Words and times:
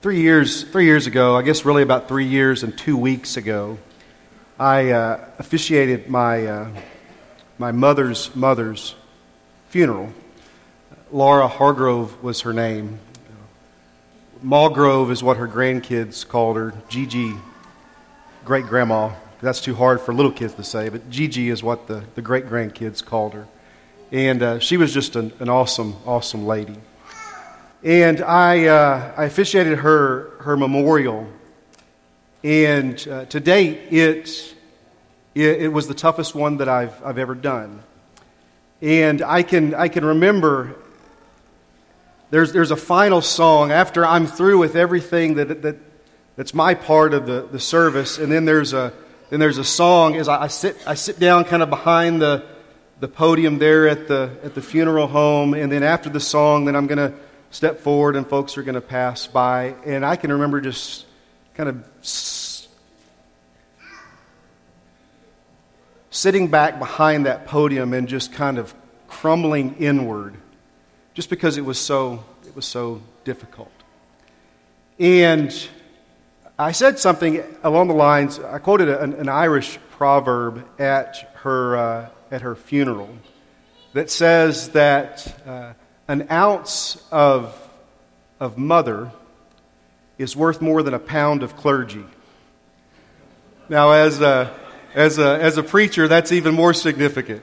Three 0.00 0.20
years, 0.20 0.62
three 0.62 0.84
years 0.84 1.08
ago, 1.08 1.34
I 1.34 1.42
guess 1.42 1.64
really 1.64 1.82
about 1.82 2.06
three 2.06 2.26
years 2.26 2.62
and 2.62 2.78
two 2.78 2.96
weeks 2.96 3.36
ago, 3.36 3.78
I 4.56 4.92
uh, 4.92 5.24
officiated 5.40 6.08
my, 6.08 6.46
uh, 6.46 6.68
my 7.58 7.72
mother's 7.72 8.32
mother's 8.36 8.94
funeral. 9.70 10.12
Laura 11.10 11.48
Hargrove 11.48 12.22
was 12.22 12.42
her 12.42 12.52
name. 12.52 13.00
Malgrove 14.40 15.10
is 15.10 15.24
what 15.24 15.36
her 15.36 15.48
grandkids 15.48 16.24
called 16.24 16.56
her. 16.56 16.74
Gigi, 16.88 17.34
great 18.44 18.66
grandma. 18.66 19.10
That's 19.42 19.60
too 19.60 19.74
hard 19.74 20.00
for 20.00 20.14
little 20.14 20.30
kids 20.30 20.54
to 20.54 20.62
say, 20.62 20.90
but 20.90 21.10
Gigi 21.10 21.50
is 21.50 21.60
what 21.64 21.88
the, 21.88 22.04
the 22.14 22.22
great 22.22 22.46
grandkids 22.46 23.04
called 23.04 23.34
her. 23.34 23.48
And 24.12 24.44
uh, 24.44 24.58
she 24.60 24.76
was 24.76 24.94
just 24.94 25.16
an, 25.16 25.32
an 25.40 25.48
awesome, 25.48 25.96
awesome 26.06 26.46
lady. 26.46 26.76
And 27.82 28.20
I, 28.22 28.66
uh, 28.66 29.14
I 29.16 29.24
officiated 29.26 29.78
her, 29.78 30.30
her 30.40 30.56
memorial. 30.56 31.28
And 32.42 33.06
uh, 33.08 33.26
to 33.26 33.38
date, 33.38 33.92
it, 33.92 34.54
it, 35.34 35.62
it, 35.62 35.68
was 35.72 35.86
the 35.86 35.94
toughest 35.94 36.34
one 36.34 36.56
that 36.56 36.68
I've, 36.68 37.00
I've 37.04 37.18
ever 37.18 37.36
done. 37.36 37.82
And 38.82 39.22
I 39.22 39.44
can, 39.44 39.74
I 39.74 39.88
can 39.88 40.04
remember 40.04 40.74
there's, 42.30 42.52
there's 42.52 42.72
a 42.72 42.76
final 42.76 43.20
song 43.20 43.70
after 43.70 44.04
I'm 44.04 44.26
through 44.26 44.58
with 44.58 44.74
everything 44.74 45.34
that, 45.34 45.62
that, 45.62 45.76
that's 46.36 46.54
my 46.54 46.74
part 46.74 47.14
of 47.14 47.26
the, 47.26 47.48
the 47.50 47.60
service. 47.60 48.18
And 48.18 48.30
then 48.30 48.44
there's 48.44 48.72
a, 48.72 48.92
then 49.30 49.38
there's 49.38 49.58
a 49.58 49.64
song 49.64 50.16
as 50.16 50.28
I, 50.28 50.42
I, 50.42 50.46
sit, 50.48 50.76
I 50.86 50.94
sit 50.94 51.20
down 51.20 51.44
kind 51.44 51.62
of 51.62 51.70
behind 51.70 52.20
the, 52.20 52.44
the 52.98 53.08
podium 53.08 53.58
there 53.58 53.88
at 53.88 54.08
the, 54.08 54.36
at 54.42 54.54
the 54.54 54.62
funeral 54.62 55.06
home. 55.06 55.54
And 55.54 55.70
then 55.70 55.84
after 55.84 56.10
the 56.10 56.20
song, 56.20 56.64
then 56.64 56.74
I'm 56.74 56.88
going 56.88 56.98
to 56.98 57.16
step 57.50 57.80
forward 57.80 58.16
and 58.16 58.26
folks 58.26 58.58
are 58.58 58.62
going 58.62 58.74
to 58.74 58.80
pass 58.80 59.26
by. 59.26 59.74
And 59.84 60.04
I 60.04 60.16
can 60.16 60.32
remember 60.32 60.60
just 60.60 61.06
kind 61.54 61.68
of 61.68 61.88
sitting 66.10 66.48
back 66.48 66.78
behind 66.78 67.26
that 67.26 67.46
podium 67.46 67.92
and 67.92 68.08
just 68.08 68.32
kind 68.32 68.58
of 68.58 68.74
crumbling 69.06 69.76
inward 69.78 70.34
just 71.14 71.30
because 71.30 71.56
it 71.56 71.64
was 71.64 71.78
so, 71.78 72.24
it 72.46 72.54
was 72.54 72.66
so 72.66 73.02
difficult. 73.24 73.72
And 74.98 75.54
I 76.58 76.72
said 76.72 76.98
something 76.98 77.42
along 77.62 77.88
the 77.88 77.94
lines, 77.94 78.38
I 78.38 78.58
quoted 78.58 78.88
an, 78.88 79.14
an 79.14 79.28
Irish 79.28 79.78
proverb 79.90 80.66
at 80.80 81.32
her, 81.42 81.76
uh, 81.76 82.08
at 82.30 82.42
her 82.42 82.54
funeral 82.54 83.10
that 83.94 84.10
says 84.10 84.70
that. 84.70 85.40
Uh, 85.46 85.72
an 86.08 86.26
ounce 86.30 87.06
of, 87.12 87.54
of 88.40 88.56
mother 88.56 89.12
is 90.16 90.34
worth 90.34 90.60
more 90.60 90.82
than 90.82 90.94
a 90.94 90.98
pound 90.98 91.42
of 91.42 91.54
clergy. 91.54 92.04
Now, 93.68 93.90
as 93.90 94.20
a, 94.20 94.52
as 94.94 95.18
a, 95.18 95.38
as 95.38 95.58
a 95.58 95.62
preacher, 95.62 96.08
that's 96.08 96.32
even 96.32 96.54
more 96.54 96.72
significant. 96.72 97.42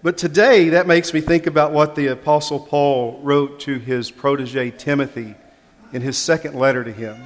But 0.00 0.16
today, 0.16 0.70
that 0.70 0.86
makes 0.86 1.12
me 1.12 1.20
think 1.20 1.48
about 1.48 1.72
what 1.72 1.96
the 1.96 2.06
Apostle 2.06 2.60
Paul 2.60 3.20
wrote 3.22 3.58
to 3.60 3.78
his 3.78 4.12
protege 4.12 4.70
Timothy 4.70 5.34
in 5.92 6.02
his 6.02 6.16
second 6.16 6.54
letter 6.54 6.84
to 6.84 6.92
him, 6.92 7.16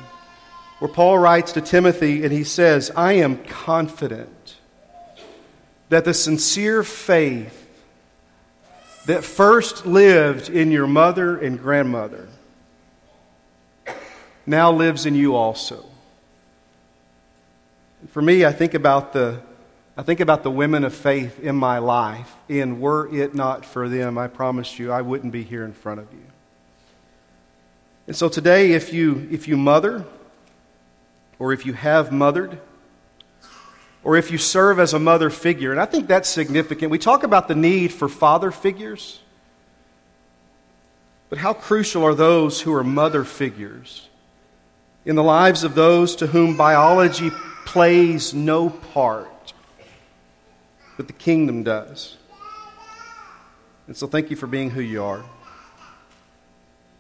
where 0.78 0.90
Paul 0.90 1.18
writes 1.18 1.52
to 1.52 1.60
Timothy 1.60 2.24
and 2.24 2.33
he 2.33 2.44
says, 2.44 2.90
I 2.96 3.12
am 3.14 3.36
confident 3.44 4.56
that 5.90 6.06
the 6.06 6.14
sincere 6.14 6.83
faith 6.83 7.61
that 9.06 9.25
first 9.25 9.86
lived 9.86 10.48
in 10.48 10.70
your 10.70 10.86
mother 10.86 11.36
and 11.36 11.58
grandmother 11.58 12.28
now 14.47 14.72
lives 14.72 15.06
in 15.06 15.14
you 15.14 15.36
also. 15.36 15.84
For 18.08 18.20
me, 18.20 18.45
I 18.45 18.53
think 18.53 18.75
about 18.75 19.12
the 19.12 19.41
I 19.95 20.03
think 20.03 20.20
about 20.20 20.42
the 20.42 20.51
women 20.51 20.85
of 20.85 20.95
faith 20.95 21.39
in 21.39 21.55
my 21.55 21.79
life, 21.79 22.35
and 22.48 22.80
were 22.80 23.14
it 23.14 23.35
not 23.35 23.67
for 23.67 23.91
them, 23.91 24.17
I 24.17 24.27
promise 24.27 24.79
you, 24.79 24.91
I 24.91 25.02
wouldn't 25.02 25.35
be 25.35 25.42
here 25.42 25.64
in 25.64 25.74
front 25.74 26.01
of 26.01 26.11
you. 26.12 26.24
And 28.07 28.17
so 28.17 28.30
today, 28.30 28.73
if 28.73 28.92
you, 28.92 29.29
if 29.30 29.46
you 29.46 29.58
mother, 29.58 30.07
or 31.39 31.52
if 31.52 31.67
you 31.67 31.74
have 31.74 32.11
mothered, 32.11 32.58
or 34.05 34.17
if 34.17 34.30
you 34.30 34.39
serve 34.39 34.80
as 34.80 34.95
a 34.95 34.98
mother 34.98 35.30
figure. 35.30 35.70
And 35.70 35.80
I 35.80 35.86
think 35.86 36.08
that's 36.08 36.29
significant. 36.29 36.90
We 36.90 36.98
talk 36.98 37.23
about 37.23 37.48
the 37.48 37.55
need 37.55 37.92
for 37.92 38.08
father 38.08 38.51
figures, 38.51 39.20
but 41.29 41.39
how 41.39 41.52
crucial 41.52 42.05
are 42.05 42.14
those 42.14 42.61
who 42.61 42.74
are 42.74 42.85
mother 42.85 43.24
figures 43.24 44.08
in 45.05 45.17
the 45.17 45.23
lives 45.23 45.64
of 45.64 45.74
those 45.74 46.17
to 46.17 46.27
whom 46.27 46.57
biology 46.57 47.30
plays 47.64 48.35
no 48.35 48.70
part, 48.70 49.52
but 50.96 51.07
the 51.07 51.12
kingdom 51.12 51.62
does? 51.62 52.17
And 53.86 53.96
so 53.96 54.07
thank 54.07 54.30
you 54.30 54.36
for 54.36 54.46
being 54.46 54.70
who 54.70 54.80
you 54.80 55.02
are. 55.02 55.24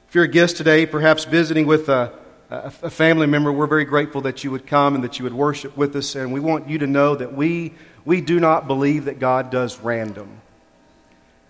If 0.08 0.14
you're 0.14 0.24
a 0.24 0.28
guest 0.28 0.56
today, 0.56 0.84
perhaps 0.84 1.24
visiting 1.24 1.66
with 1.66 1.88
a 1.88 2.12
a 2.52 2.90
family 2.90 3.26
member, 3.26 3.50
we're 3.50 3.66
very 3.66 3.86
grateful 3.86 4.20
that 4.22 4.44
you 4.44 4.50
would 4.50 4.66
come 4.66 4.94
and 4.94 5.02
that 5.04 5.18
you 5.18 5.22
would 5.22 5.32
worship 5.32 5.74
with 5.74 5.96
us. 5.96 6.14
And 6.14 6.34
we 6.34 6.40
want 6.40 6.68
you 6.68 6.78
to 6.78 6.86
know 6.86 7.14
that 7.14 7.34
we, 7.34 7.72
we 8.04 8.20
do 8.20 8.38
not 8.38 8.66
believe 8.66 9.06
that 9.06 9.18
God 9.18 9.50
does 9.50 9.80
random. 9.80 10.42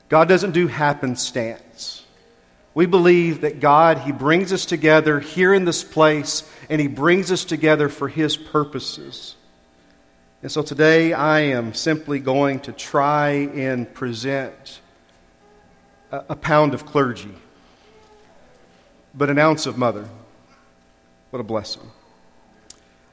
God 0.09 0.29
doesn't 0.29 0.53
do 0.53 0.69
happenstance. 0.69 2.05
We 2.75 2.87
believe 2.87 3.41
that 3.41 3.59
God, 3.59 3.99
He 3.99 4.13
brings 4.13 4.53
us 4.53 4.65
together 4.65 5.19
here 5.19 5.53
in 5.53 5.65
this 5.65 5.83
place, 5.83 6.49
and 6.71 6.81
He 6.81 6.87
brings 6.87 7.33
us 7.33 7.45
together 7.45 7.89
for 7.89 8.09
His 8.09 8.37
purposes. 8.37 9.35
And 10.41 10.53
so 10.53 10.63
today 10.63 11.13
I 11.13 11.41
am 11.41 11.75
simply 11.75 12.21
going 12.21 12.61
to 12.61 12.73
try 12.73 13.31
and 13.55 13.93
present 13.93 14.81
a, 16.13 16.27
a 16.31 16.37
pound 16.37 16.75
of 16.75 16.87
clergy, 16.87 17.35
but 19.13 19.31
an 19.31 19.39
ounce 19.39 19.67
of 19.67 19.77
mother. 19.77 20.09
What 21.33 21.41
a 21.41 21.45
blessing. 21.45 21.91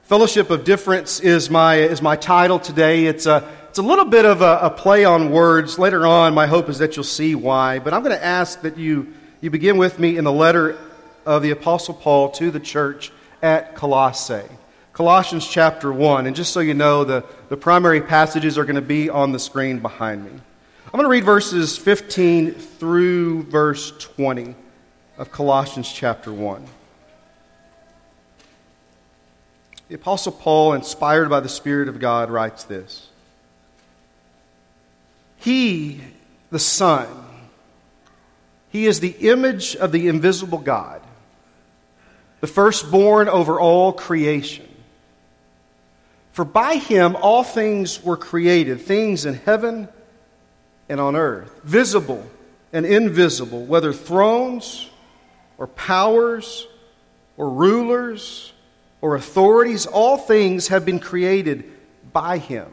Fellowship 0.03 0.49
of 0.49 0.65
Difference 0.65 1.21
is 1.21 1.49
my, 1.49 1.77
is 1.77 2.01
my 2.01 2.17
title 2.17 2.59
today. 2.59 3.05
It's 3.05 3.25
a, 3.25 3.49
it's 3.69 3.77
a 3.77 3.81
little 3.81 4.03
bit 4.03 4.25
of 4.25 4.41
a, 4.41 4.59
a 4.63 4.69
play 4.69 5.05
on 5.05 5.31
words. 5.31 5.79
Later 5.79 6.05
on, 6.05 6.33
my 6.33 6.45
hope 6.45 6.67
is 6.67 6.79
that 6.79 6.97
you'll 6.97 7.05
see 7.05 7.33
why. 7.33 7.79
But 7.79 7.93
I'm 7.93 8.03
going 8.03 8.13
to 8.13 8.21
ask 8.21 8.59
that 8.63 8.77
you, 8.77 9.13
you 9.39 9.49
begin 9.49 9.77
with 9.77 9.99
me 9.99 10.17
in 10.17 10.25
the 10.25 10.33
letter 10.33 10.77
of 11.25 11.43
the 11.43 11.51
Apostle 11.51 11.93
Paul 11.93 12.31
to 12.31 12.51
the 12.51 12.59
church 12.59 13.13
at 13.41 13.75
Colossae. 13.75 14.43
Colossians 14.91 15.47
chapter 15.47 15.89
1. 15.89 16.27
And 16.27 16.35
just 16.35 16.51
so 16.51 16.59
you 16.59 16.73
know, 16.73 17.05
the, 17.05 17.23
the 17.47 17.55
primary 17.55 18.01
passages 18.01 18.57
are 18.57 18.65
going 18.65 18.75
to 18.75 18.81
be 18.81 19.09
on 19.09 19.31
the 19.31 19.39
screen 19.39 19.79
behind 19.79 20.25
me. 20.25 20.31
I'm 20.31 20.91
going 20.91 21.03
to 21.03 21.09
read 21.09 21.23
verses 21.23 21.77
15 21.77 22.51
through 22.51 23.43
verse 23.43 23.93
20 23.97 24.55
of 25.17 25.31
Colossians 25.31 25.89
chapter 25.89 26.33
1. 26.33 26.67
The 29.89 29.95
Apostle 29.95 30.33
Paul, 30.33 30.73
inspired 30.73 31.31
by 31.31 31.39
the 31.39 31.49
Spirit 31.49 31.89
of 31.89 31.99
God, 31.99 32.29
writes 32.29 32.63
this 32.63 33.09
He, 35.37 35.99
the 36.51 36.59
Son, 36.59 37.07
He 38.69 38.85
is 38.85 38.99
the 38.99 39.15
image 39.29 39.75
of 39.75 39.91
the 39.91 40.07
invisible 40.07 40.59
God, 40.59 41.01
the 42.39 42.47
firstborn 42.47 43.27
over 43.27 43.59
all 43.59 43.91
creation. 43.91 44.67
For 46.33 46.45
by 46.45 46.75
Him 46.75 47.15
all 47.15 47.43
things 47.43 48.03
were 48.03 48.15
created, 48.15 48.81
things 48.81 49.25
in 49.25 49.33
heaven 49.33 49.89
and 50.87 50.99
on 51.01 51.15
earth, 51.15 51.61
visible 51.63 52.29
and 52.71 52.85
invisible, 52.85 53.65
whether 53.65 53.91
thrones 53.91 54.87
or 55.57 55.65
powers 55.65 56.67
or 57.37 57.49
rulers 57.49 58.53
or 59.01 59.15
authorities, 59.15 59.85
all 59.85 60.17
things 60.17 60.67
have 60.67 60.85
been 60.85 60.99
created 60.99 61.71
by 62.11 62.37
him. 62.37 62.67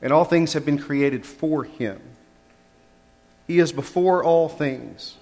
And 0.00 0.12
all 0.12 0.24
things 0.24 0.54
have 0.54 0.64
been 0.64 0.78
created 0.78 1.24
for 1.24 1.64
him. 1.64 2.00
He 3.46 3.58
is 3.58 3.72
before 3.72 4.24
all 4.24 4.48
things. 4.48 5.16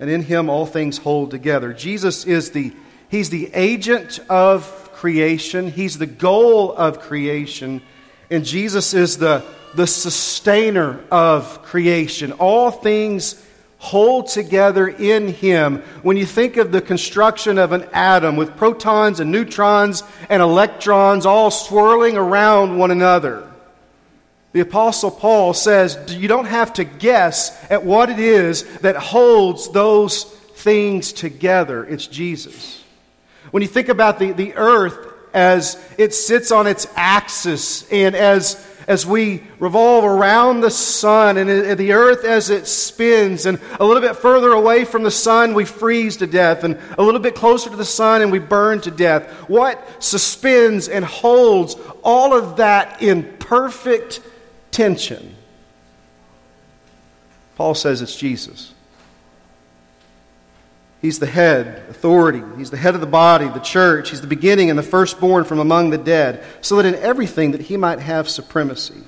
And 0.00 0.10
in 0.10 0.22
him 0.22 0.50
all 0.50 0.66
things 0.66 0.98
hold 0.98 1.30
together. 1.30 1.72
Jesus 1.72 2.26
is 2.26 2.50
the 2.50 2.72
he's 3.08 3.30
the 3.30 3.50
agent 3.54 4.20
of 4.28 4.92
creation. 4.92 5.70
He's 5.70 5.98
the 5.98 6.06
goal 6.06 6.72
of 6.72 7.00
creation. 7.00 7.82
And 8.30 8.44
Jesus 8.44 8.94
is 8.94 9.18
the, 9.18 9.44
the 9.74 9.86
sustainer 9.86 11.04
of 11.10 11.62
creation. 11.62 12.32
All 12.32 12.70
things 12.70 13.43
hold 13.84 14.28
together 14.28 14.88
in 14.88 15.28
Him. 15.28 15.82
When 16.02 16.16
you 16.16 16.24
think 16.24 16.56
of 16.56 16.72
the 16.72 16.80
construction 16.80 17.58
of 17.58 17.72
an 17.72 17.84
atom 17.92 18.36
with 18.36 18.56
protons 18.56 19.20
and 19.20 19.30
neutrons 19.30 20.02
and 20.30 20.40
electrons 20.40 21.26
all 21.26 21.50
swirling 21.50 22.16
around 22.16 22.78
one 22.78 22.90
another, 22.90 23.46
the 24.52 24.60
Apostle 24.60 25.10
Paul 25.10 25.52
says 25.52 25.98
you 26.16 26.28
don't 26.28 26.46
have 26.46 26.72
to 26.74 26.84
guess 26.84 27.70
at 27.70 27.84
what 27.84 28.08
it 28.08 28.18
is 28.18 28.62
that 28.78 28.96
holds 28.96 29.70
those 29.70 30.24
things 30.24 31.12
together, 31.12 31.84
it's 31.84 32.06
Jesus. 32.06 32.82
When 33.50 33.62
you 33.62 33.68
think 33.68 33.90
about 33.90 34.18
the, 34.18 34.32
the 34.32 34.54
earth 34.54 35.12
as 35.34 35.76
it 35.98 36.14
sits 36.14 36.50
on 36.50 36.66
its 36.66 36.86
axis 36.96 37.90
and 37.90 38.14
as 38.14 38.54
as 38.86 39.06
we 39.06 39.42
revolve 39.58 40.04
around 40.04 40.60
the 40.60 40.70
sun 40.70 41.36
and 41.36 41.78
the 41.78 41.92
earth 41.92 42.24
as 42.24 42.50
it 42.50 42.66
spins, 42.66 43.46
and 43.46 43.58
a 43.80 43.84
little 43.84 44.02
bit 44.02 44.16
further 44.16 44.52
away 44.52 44.84
from 44.84 45.02
the 45.02 45.10
sun, 45.10 45.54
we 45.54 45.64
freeze 45.64 46.18
to 46.18 46.26
death, 46.26 46.64
and 46.64 46.78
a 46.98 47.02
little 47.02 47.20
bit 47.20 47.34
closer 47.34 47.70
to 47.70 47.76
the 47.76 47.84
sun, 47.84 48.20
and 48.20 48.30
we 48.30 48.38
burn 48.38 48.80
to 48.82 48.90
death. 48.90 49.30
What 49.48 50.02
suspends 50.02 50.88
and 50.88 51.04
holds 51.04 51.76
all 52.02 52.36
of 52.36 52.56
that 52.56 53.00
in 53.00 53.22
perfect 53.38 54.20
tension? 54.70 55.34
Paul 57.56 57.74
says 57.74 58.02
it's 58.02 58.16
Jesus. 58.16 58.73
He's 61.04 61.18
the 61.18 61.26
head, 61.26 61.82
authority. 61.90 62.42
He's 62.56 62.70
the 62.70 62.78
head 62.78 62.94
of 62.94 63.02
the 63.02 63.06
body, 63.06 63.46
the 63.46 63.58
church. 63.58 64.08
He's 64.08 64.22
the 64.22 64.26
beginning 64.26 64.70
and 64.70 64.78
the 64.78 64.82
firstborn 64.82 65.44
from 65.44 65.58
among 65.58 65.90
the 65.90 65.98
dead, 65.98 66.42
so 66.62 66.76
that 66.76 66.86
in 66.86 66.94
everything 66.94 67.52
that 67.52 67.60
he 67.60 67.76
might 67.76 67.98
have 67.98 68.26
supremacy. 68.26 69.02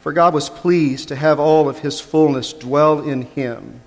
For 0.00 0.14
God 0.14 0.32
was 0.32 0.48
pleased 0.48 1.08
to 1.08 1.14
have 1.14 1.38
all 1.38 1.68
of 1.68 1.80
his 1.80 2.00
fullness 2.00 2.54
dwell 2.54 3.02
in 3.06 3.20
him, 3.20 3.82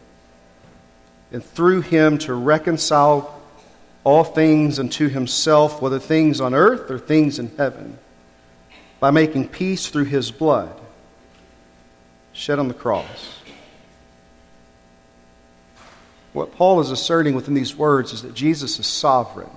and 1.32 1.44
through 1.44 1.82
him 1.82 2.20
to 2.20 2.36
reconcile 2.36 3.42
all 4.04 4.24
things 4.24 4.78
unto 4.78 5.10
himself, 5.10 5.82
whether 5.82 5.98
things 5.98 6.40
on 6.40 6.54
earth 6.54 6.92
or 6.92 7.00
things 7.00 7.40
in 7.40 7.52
heaven, 7.58 7.98
by 9.00 9.10
making 9.10 9.48
peace 9.48 9.88
through 9.88 10.06
his 10.06 10.30
blood 10.30 10.80
shed 12.32 12.60
on 12.60 12.68
the 12.68 12.76
cross. 12.76 13.41
What 16.34 16.54
Paul 16.54 16.80
is 16.80 16.92
asserting 16.92 17.36
within 17.36 17.54
these 17.54 17.76
words 17.76 18.14
is 18.14 18.22
that 18.22 18.34
Jesus 18.34 18.80
is 18.80 18.88
sovereign. 18.88 19.50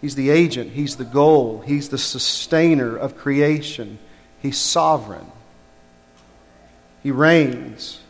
He's 0.00 0.14
the 0.14 0.30
agent, 0.30 0.72
He's 0.72 0.96
the 0.96 1.04
goal, 1.04 1.62
He's 1.66 1.88
the 1.88 1.98
sustainer 1.98 2.96
of 2.96 3.16
creation. 3.16 3.98
He's 4.40 4.58
sovereign. 4.58 5.26
He 7.02 7.10
reigns. 7.10 8.00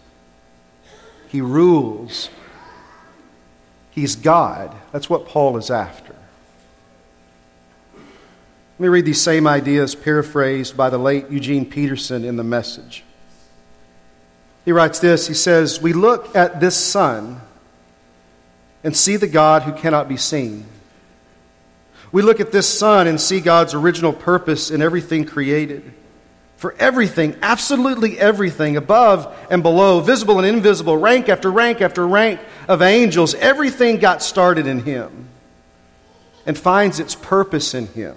He 1.29 1.41
rules. 1.41 2.29
He's 3.91 4.17
God. 4.17 4.75
That's 4.93 5.11
what 5.11 5.27
Paul 5.27 5.57
is 5.57 5.71
after. 5.71 6.15
Let 7.95 8.81
me 8.81 8.89
read 8.89 9.07
these 9.07 9.21
same 9.21 9.47
ideas 9.47 9.95
paraphrased 9.95 10.77
by 10.77 10.91
the 10.91 10.99
late 10.99 11.31
Eugene 11.31 11.67
Peterson 11.67 12.25
in 12.25 12.37
the 12.37 12.45
message. 12.45 13.03
He 14.69 14.73
writes 14.73 14.99
this 14.99 15.27
He 15.27 15.33
says, 15.33 15.81
We 15.81 15.95
look 15.95 16.37
at 16.37 16.61
this 16.61 16.77
Son 16.77 17.41
and 18.85 18.95
see 18.95 19.17
the 19.17 19.27
God 19.27 19.63
who 19.63 19.73
cannot 19.73 20.11
be 20.11 20.19
seen. 20.19 20.67
We 22.13 22.21
look 22.21 22.39
at 22.39 22.53
this 22.53 22.69
Son 22.69 23.07
and 23.07 23.19
see 23.19 23.41
God's 23.41 23.73
original 23.73 24.13
purpose 24.13 24.71
in 24.71 24.83
everything 24.83 25.25
created. 25.25 25.91
For 26.59 26.75
everything, 26.79 27.35
absolutely 27.41 28.21
everything, 28.21 28.77
above 28.77 29.35
and 29.51 29.63
below, 29.63 30.01
visible 30.01 30.37
and 30.37 30.47
invisible, 30.47 30.99
rank 30.99 31.31
after 31.31 31.51
rank 31.51 31.81
after 31.81 32.07
rank 32.07 32.39
of 32.69 32.83
angels, 32.83 33.35
everything 33.37 33.97
got 33.97 34.23
started 34.23 34.67
in 34.67 34.81
Him 34.81 35.31
and 36.45 36.59
finds 36.59 37.01
its 37.01 37.15
purpose 37.15 37.73
in 37.73 37.87
Him. 37.87 38.17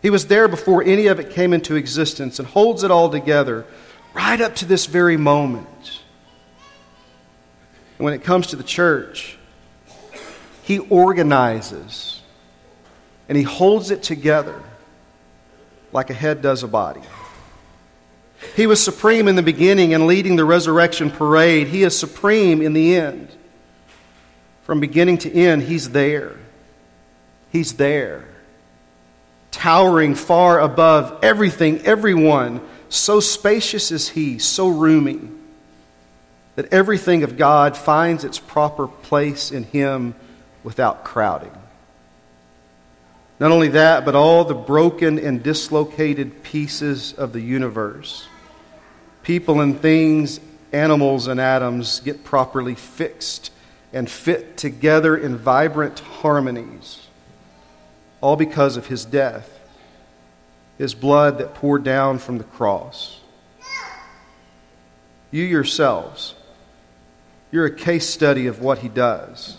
He 0.00 0.08
was 0.08 0.28
there 0.28 0.48
before 0.48 0.82
any 0.82 1.08
of 1.08 1.20
it 1.20 1.32
came 1.32 1.52
into 1.52 1.76
existence 1.76 2.38
and 2.38 2.48
holds 2.48 2.82
it 2.82 2.90
all 2.90 3.10
together 3.10 3.66
right 4.14 4.40
up 4.40 4.56
to 4.56 4.64
this 4.64 4.86
very 4.86 5.16
moment. 5.16 6.00
And 7.98 8.04
when 8.04 8.14
it 8.14 8.24
comes 8.24 8.48
to 8.48 8.56
the 8.56 8.64
church, 8.64 9.38
he 10.62 10.78
organizes 10.78 12.20
and 13.28 13.36
he 13.36 13.44
holds 13.44 13.90
it 13.90 14.02
together 14.02 14.60
like 15.92 16.10
a 16.10 16.14
head 16.14 16.42
does 16.42 16.62
a 16.62 16.68
body. 16.68 17.02
He 18.56 18.66
was 18.66 18.82
supreme 18.82 19.28
in 19.28 19.36
the 19.36 19.42
beginning 19.42 19.94
and 19.94 20.06
leading 20.06 20.36
the 20.36 20.44
resurrection 20.44 21.10
parade. 21.10 21.68
He 21.68 21.84
is 21.84 21.98
supreme 21.98 22.60
in 22.60 22.72
the 22.72 22.96
end. 22.96 23.28
From 24.64 24.80
beginning 24.80 25.18
to 25.18 25.32
end, 25.32 25.62
He's 25.62 25.90
there. 25.90 26.36
He's 27.50 27.74
there. 27.74 28.24
Towering 29.50 30.14
far 30.14 30.60
above 30.60 31.22
everything, 31.22 31.82
everyone 31.82 32.60
so 32.92 33.20
spacious 33.20 33.90
is 33.90 34.10
He, 34.10 34.38
so 34.38 34.68
roomy, 34.68 35.20
that 36.56 36.72
everything 36.72 37.22
of 37.22 37.38
God 37.38 37.76
finds 37.76 38.22
its 38.22 38.38
proper 38.38 38.86
place 38.86 39.50
in 39.50 39.64
Him 39.64 40.14
without 40.62 41.02
crowding. 41.02 41.52
Not 43.40 43.50
only 43.50 43.68
that, 43.68 44.04
but 44.04 44.14
all 44.14 44.44
the 44.44 44.54
broken 44.54 45.18
and 45.18 45.42
dislocated 45.42 46.42
pieces 46.42 47.14
of 47.14 47.32
the 47.32 47.40
universe, 47.40 48.26
people 49.22 49.60
and 49.60 49.80
things, 49.80 50.38
animals 50.70 51.28
and 51.28 51.40
atoms, 51.40 52.00
get 52.00 52.24
properly 52.24 52.74
fixed 52.74 53.50
and 53.92 54.08
fit 54.08 54.56
together 54.58 55.16
in 55.16 55.38
vibrant 55.38 55.98
harmonies, 56.00 57.06
all 58.20 58.36
because 58.36 58.76
of 58.76 58.86
His 58.86 59.06
death 59.06 59.61
his 60.82 60.94
blood 60.94 61.38
that 61.38 61.54
poured 61.54 61.84
down 61.84 62.18
from 62.18 62.38
the 62.38 62.44
cross. 62.44 63.20
You 65.30 65.44
yourselves, 65.44 66.34
you're 67.52 67.66
a 67.66 67.76
case 67.76 68.08
study 68.08 68.48
of 68.48 68.60
what 68.60 68.78
he 68.78 68.88
does. 68.88 69.58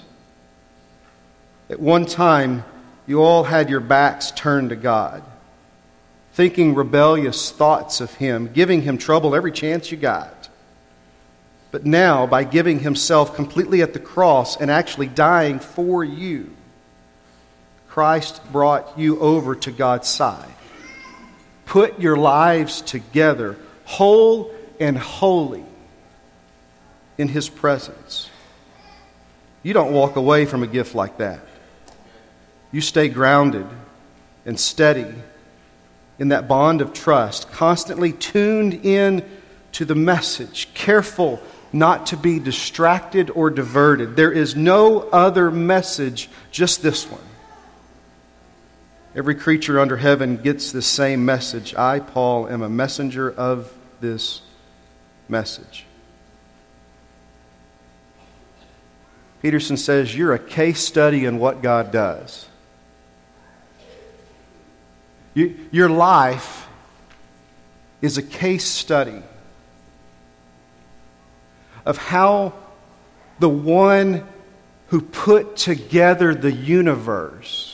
At 1.70 1.80
one 1.80 2.06
time, 2.06 2.66
you 3.08 3.24
all 3.24 3.46
had 3.46 3.70
your 3.70 3.80
backs 3.80 4.32
turned 4.32 4.72
to 4.72 4.76
God, 4.76 5.24
thinking 6.34 6.76
rebellious 6.76 7.52
thoughts 7.52 8.02
of 8.02 8.14
him, 8.16 8.52
giving 8.52 8.82
him 8.82 8.98
trouble 8.98 9.34
every 9.34 9.54
chance 9.54 9.92
you 9.92 9.98
got. 9.98 10.50
But 11.72 11.86
now, 11.86 12.28
by 12.28 12.44
giving 12.44 12.80
himself 12.80 13.34
completely 13.34 13.82
at 13.82 13.94
the 13.94 14.00
cross 14.00 14.60
and 14.60 14.70
actually 14.70 15.08
dying 15.08 15.60
for 15.60 16.04
you, 16.04 16.54
Christ 17.88 18.42
brought 18.52 19.00
you 19.00 19.22
over 19.22 19.56
to 19.56 19.72
God's 19.72 20.10
side 20.10 20.54
put 21.66 22.00
your 22.00 22.16
lives 22.16 22.82
together, 22.82 23.58
whole 23.86 24.54
and 24.80 24.98
holy, 24.98 25.66
in 27.18 27.28
His 27.28 27.50
presence. 27.50 28.30
You 29.62 29.74
don't 29.74 29.94
walk 29.94 30.16
away 30.16 30.46
from 30.46 30.64
a 30.64 30.68
gift 30.68 30.94
like 30.94 31.18
that. 31.18 31.40
You 32.72 32.82
stay 32.82 33.08
grounded 33.08 33.68
and 34.46 34.60
steady 34.60 35.14
in 36.20 36.30
that 36.30 36.48
bond 36.48 36.82
of 36.82 36.94
trust, 36.94 37.52
constantly 37.52 38.12
tuned 38.12 38.86
in 38.86 39.24
to 39.74 39.86
the 39.86 39.96
message, 39.96 40.74
careful 40.74 41.42
not 41.72 42.08
to 42.08 42.18
be 42.18 42.40
distracted 42.40 43.32
or 43.32 43.50
diverted. 43.50 44.16
There 44.16 44.32
is 44.32 44.56
no 44.56 45.00
other 45.10 45.50
message, 45.50 46.30
just 46.52 46.84
this 46.84 47.10
one. 47.10 47.22
Every 49.16 49.36
creature 49.36 49.80
under 49.80 49.98
heaven 49.98 50.38
gets 50.38 50.72
the 50.72 50.82
same 50.82 51.24
message. 51.24 51.76
I, 51.76 52.00
Paul, 52.00 52.48
am 52.50 52.64
a 52.64 52.70
messenger 52.70 53.32
of 53.32 53.72
this 54.02 54.42
message. 55.30 55.86
Peterson 59.44 59.78
says, 59.78 60.16
You're 60.16 60.34
a 60.34 60.40
case 60.40 60.80
study 60.80 61.26
in 61.26 61.38
what 61.38 61.62
God 61.62 61.92
does. 61.92 62.48
You, 65.36 65.58
your 65.72 65.90
life 65.90 66.68
is 68.02 68.18
a 68.18 68.24
case 68.24 68.66
study 68.66 69.22
of 71.86 71.98
how 71.98 72.54
the 73.40 73.50
one 73.50 74.28
who 74.88 75.02
put 75.02 75.56
together 75.56 76.34
the 76.34 76.52
universe 76.52 77.73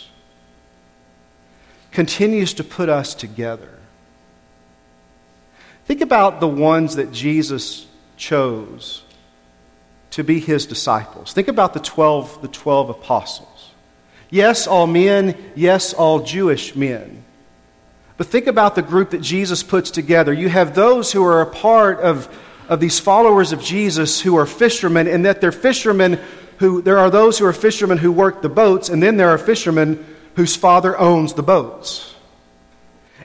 continues 1.91 2.53
to 2.55 2.63
put 2.63 2.89
us 2.89 3.15
together. 3.15 3.79
Think 5.85 6.01
about 6.01 6.39
the 6.39 6.47
ones 6.47 6.97
that 6.97 7.11
Jesus 7.11 7.87
chose 8.15 9.03
to 10.11 10.23
be 10.23 10.39
his 10.39 10.65
disciples. 10.65 11.33
Think 11.33 11.47
about 11.47 11.73
the 11.73 11.79
12, 11.79 12.41
the 12.41 12.47
12 12.47 12.89
apostles. 12.91 13.71
Yes, 14.29 14.67
all 14.67 14.85
men, 14.85 15.35
yes, 15.55 15.93
all 15.93 16.19
Jewish 16.19 16.75
men. 16.75 17.23
But 18.17 18.27
think 18.27 18.47
about 18.47 18.75
the 18.75 18.81
group 18.81 19.11
that 19.11 19.21
Jesus 19.21 19.63
puts 19.63 19.91
together. 19.91 20.33
You 20.33 20.49
have 20.49 20.75
those 20.75 21.11
who 21.11 21.23
are 21.25 21.41
a 21.41 21.45
part 21.45 21.99
of, 22.01 22.27
of 22.67 22.79
these 22.79 22.99
followers 22.99 23.51
of 23.51 23.61
Jesus 23.61 24.19
who 24.19 24.35
are 24.35 24.45
fishermen, 24.45 25.07
and 25.07 25.25
that 25.25 25.41
they're 25.41 25.51
fishermen 25.51 26.19
who, 26.57 26.81
there 26.81 26.99
are 26.99 27.09
those 27.09 27.39
who 27.39 27.45
are 27.45 27.53
fishermen 27.53 27.97
who 27.97 28.11
work 28.11 28.41
the 28.41 28.49
boats, 28.49 28.89
and 28.89 29.01
then 29.01 29.17
there 29.17 29.29
are 29.29 29.37
fishermen 29.37 30.05
whose 30.35 30.55
father 30.55 30.97
owns 30.97 31.33
the 31.33 31.43
boats. 31.43 32.15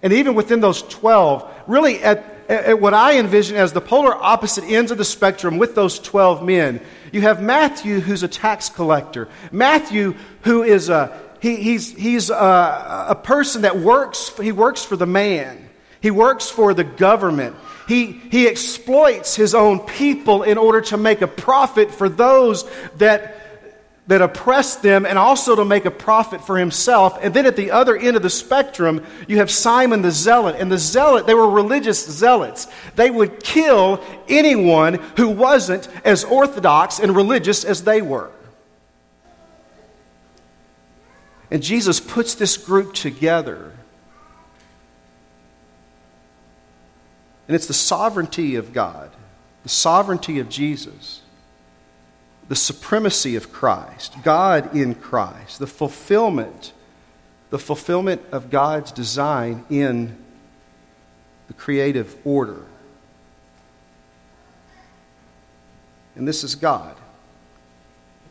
And 0.03 0.13
even 0.13 0.35
within 0.35 0.61
those 0.61 0.83
12, 0.83 1.51
really 1.67 2.03
at, 2.03 2.25
at 2.49 2.81
what 2.81 2.95
I 2.95 3.19
envision 3.19 3.57
as 3.57 3.73
the 3.73 3.81
polar 3.81 4.15
opposite 4.15 4.65
ends 4.65 4.91
of 4.91 4.99
the 4.99 5.05
spectrum 5.05 5.59
with 5.59 5.75
those 5.75 5.99
12 5.99 6.45
men. 6.45 6.81
You 7.13 7.23
have 7.23 7.43
Matthew, 7.43 8.01
who's 8.01 8.23
a 8.23 8.29
tax 8.29 8.69
collector. 8.69 9.29
Matthew, 9.51 10.15
who 10.43 10.63
is 10.63 10.89
a, 10.89 11.19
he, 11.41 11.57
he's, 11.57 11.91
he's 11.95 12.31
a, 12.31 13.07
a 13.09 13.15
person 13.15 13.63
that 13.63 13.79
works, 13.79 14.37
he 14.39 14.53
works 14.53 14.85
for 14.85 14.97
the 14.97 15.07
man. 15.07 15.69
He 16.01 16.11
works 16.11 16.51
for 16.51 16.75
the 16.75 16.85
government. 16.85 17.57
He, 17.89 18.13
he 18.13 18.47
exploits 18.47 19.35
his 19.35 19.55
own 19.55 19.81
people 19.81 20.43
in 20.43 20.59
order 20.59 20.81
to 20.83 20.97
make 20.97 21.23
a 21.23 21.27
profit 21.27 21.91
for 21.91 22.09
those 22.09 22.69
that 22.97 23.44
that 24.07 24.21
oppressed 24.21 24.83
them 24.83 25.07
and 25.07 25.19
also 25.19 25.57
to 25.57 25.65
make 25.65 25.87
a 25.87 25.91
profit 25.91 26.45
for 26.45 26.59
himself. 26.59 27.19
And 27.23 27.33
then 27.33 27.47
at 27.47 27.57
the 27.57 27.71
other 27.71 27.97
end 27.97 28.17
of 28.17 28.23
the 28.23 28.31
spectrum, 28.31 29.05
you 29.27 29.39
have 29.39 29.51
Simon 29.51 30.03
the 30.03 30.11
Zealot. 30.11 30.57
And 30.59 30.71
the 30.71 30.79
Zealot, 30.79 31.27
they 31.27 31.35
were 31.35 31.49
religious 31.49 32.05
zealots. 32.05 32.67
They 32.97 33.11
would 33.11 33.43
kill 33.43 34.05
anyone 34.29 34.95
who 35.17 35.31
wasn't 35.31 35.89
as 36.05 36.23
orthodox 36.23 36.99
and 36.99 37.17
religious 37.17 37.65
as 37.65 37.85
they 37.85 38.03
were. 38.03 38.31
And 41.51 41.63
Jesus 41.63 41.99
puts 41.99 42.35
this 42.35 42.59
group 42.59 42.93
together. 42.93 43.73
And 47.49 47.55
it's 47.55 47.67
the 47.67 47.75
sovereignty 47.75 48.57
of 48.57 48.75
God, 48.75 49.11
the 49.63 49.69
sovereignty 49.71 50.41
of 50.41 50.51
Jesus 50.51 51.23
the 52.49 52.57
supremacy 52.57 53.37
of 53.37 53.53
Christ, 53.53 54.15
God 54.23 54.75
in 54.77 54.95
Christ, 54.95 55.59
the 55.59 55.67
fulfillment, 55.67 56.73
the 57.51 57.59
fulfillment 57.59 58.23
of 58.33 58.51
God's 58.51 58.93
design 58.93 59.65
in 59.71 60.17
the 61.47 61.55
creative 61.55 62.17
order. 62.25 62.65
And 66.17 66.29
this 66.29 66.45
is 66.45 66.55
God. 66.55 66.97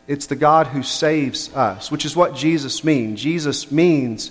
It's 0.06 0.26
the 0.26 0.36
God 0.36 0.68
who 0.68 0.82
saves 0.82 1.52
us, 1.54 1.90
which 1.90 2.04
is 2.04 2.14
what 2.14 2.34
Jesus 2.34 2.84
means. 2.84 3.20
Jesus 3.20 3.70
means 3.70 4.30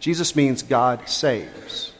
Jesus 0.00 0.36
means 0.36 0.62
God 0.62 1.08
saves. 1.08 1.90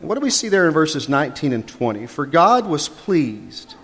And 0.00 0.08
what 0.08 0.16
do 0.16 0.20
we 0.20 0.28
see 0.28 0.50
there 0.50 0.66
in 0.66 0.74
verses 0.74 1.08
19 1.08 1.54
and 1.54 1.66
20? 1.66 2.06
For 2.08 2.26
God 2.26 2.66
was 2.66 2.90
pleased 2.90 3.74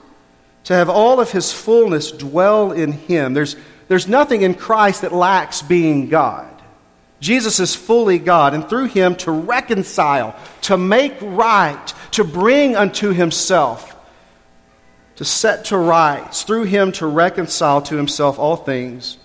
to 0.65 0.75
have 0.75 0.89
all 0.89 1.21
of 1.21 1.33
his 1.33 1.53
fullness 1.53 2.11
dwell 2.11 2.73
in 2.73 2.93
him. 2.93 3.35
There's, 3.35 3.57
there's 3.89 4.09
nothing 4.09 4.43
in 4.43 4.55
Christ 4.55 5.03
that 5.03 5.13
lacks 5.13 5.63
being 5.63 6.09
God. 6.09 6.49
Jesus 7.23 7.61
is 7.61 7.77
fully 7.77 8.19
God, 8.19 8.53
and 8.53 8.69
through 8.69 8.87
him 8.87 9.15
to 9.17 9.31
reconcile, 9.31 10.35
to 10.63 10.77
make 10.77 11.15
right, 11.21 11.95
to 12.13 12.25
bring 12.25 12.75
unto 12.75 13.13
himself, 13.13 13.95
to 15.17 15.25
set 15.25 15.67
to 15.67 15.79
rights, 15.79 16.43
through 16.43 16.65
him 16.65 16.91
to 16.93 17.07
reconcile 17.07 17.81
to 17.83 17.97
himself 17.97 18.41
all 18.41 18.57
things, 18.57 19.19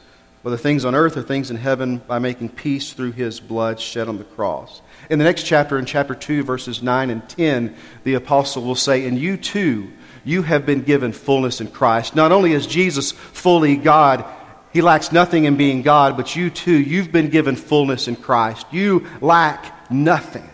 whether 0.44 0.58
things 0.58 0.86
on 0.86 0.94
earth 0.94 1.18
or 1.18 1.24
things 1.24 1.50
in 1.50 1.58
heaven, 1.58 1.98
by 1.98 2.20
making 2.20 2.50
peace 2.50 2.94
through 2.94 3.14
his 3.14 3.40
blood 3.40 3.80
shed 3.80 4.08
on 4.08 4.20
the 4.20 4.24
cross. 4.24 4.84
In 5.10 5.18
the 5.18 5.26
next 5.26 5.44
chapter, 5.44 5.80
in 5.80 5.86
chapter 5.86 6.14
2, 6.14 6.44
verses 6.44 6.84
9 6.84 7.10
and 7.10 7.28
10, 7.28 7.76
the 8.04 8.14
apostle 8.14 8.64
will 8.64 8.76
say, 8.76 9.08
And 9.08 9.18
you 9.18 9.38
too, 9.38 9.92
you 10.28 10.42
have 10.42 10.66
been 10.66 10.82
given 10.82 11.14
fullness 11.14 11.62
in 11.62 11.68
Christ. 11.68 12.14
Not 12.14 12.34
only 12.34 12.52
is 12.52 12.68
Jesus 12.68 13.14
fully 13.14 13.78
God, 13.78 14.26
he 14.74 14.82
lacks 14.82 15.14
nothing 15.14 15.46
in 15.46 15.56
being 15.56 15.84
God, 15.84 16.18
but 16.18 16.36
you 16.36 16.50
too, 16.50 16.78
you've 16.78 17.14
been 17.14 17.30
given 17.30 17.56
fullness 17.56 18.10
in 18.10 18.18
Christ. 18.18 18.66
You 18.70 19.08
lack 19.22 19.90
nothing 19.90 20.48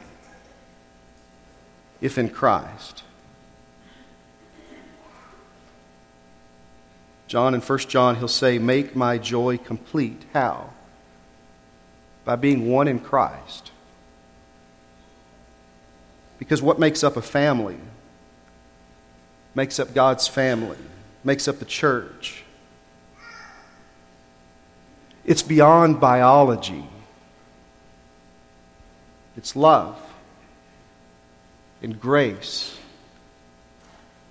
if 2.01 2.19
in 2.19 2.29
Christ. 2.29 3.03
John 7.27 7.55
in 7.55 7.61
1 7.61 7.79
John, 7.79 8.17
he'll 8.17 8.27
say, 8.27 8.59
Make 8.59 8.95
my 8.95 9.17
joy 9.17 9.57
complete. 9.57 10.21
How? 10.33 10.69
By 12.25 12.35
being 12.35 12.69
one 12.69 12.87
in 12.87 12.99
Christ. 12.99 13.71
Because 16.37 16.61
what 16.61 16.77
makes 16.77 17.03
up 17.03 17.17
a 17.17 17.23
family? 17.23 17.79
Makes 19.55 19.79
up 19.79 19.93
God's 19.93 20.27
family, 20.27 20.77
makes 21.23 21.47
up 21.47 21.59
the 21.59 21.65
church. 21.65 22.43
It's 25.25 25.41
beyond 25.41 25.99
biology, 25.99 26.87
it's 29.37 29.55
love 29.55 29.99
and 31.81 31.99
grace 31.99 32.77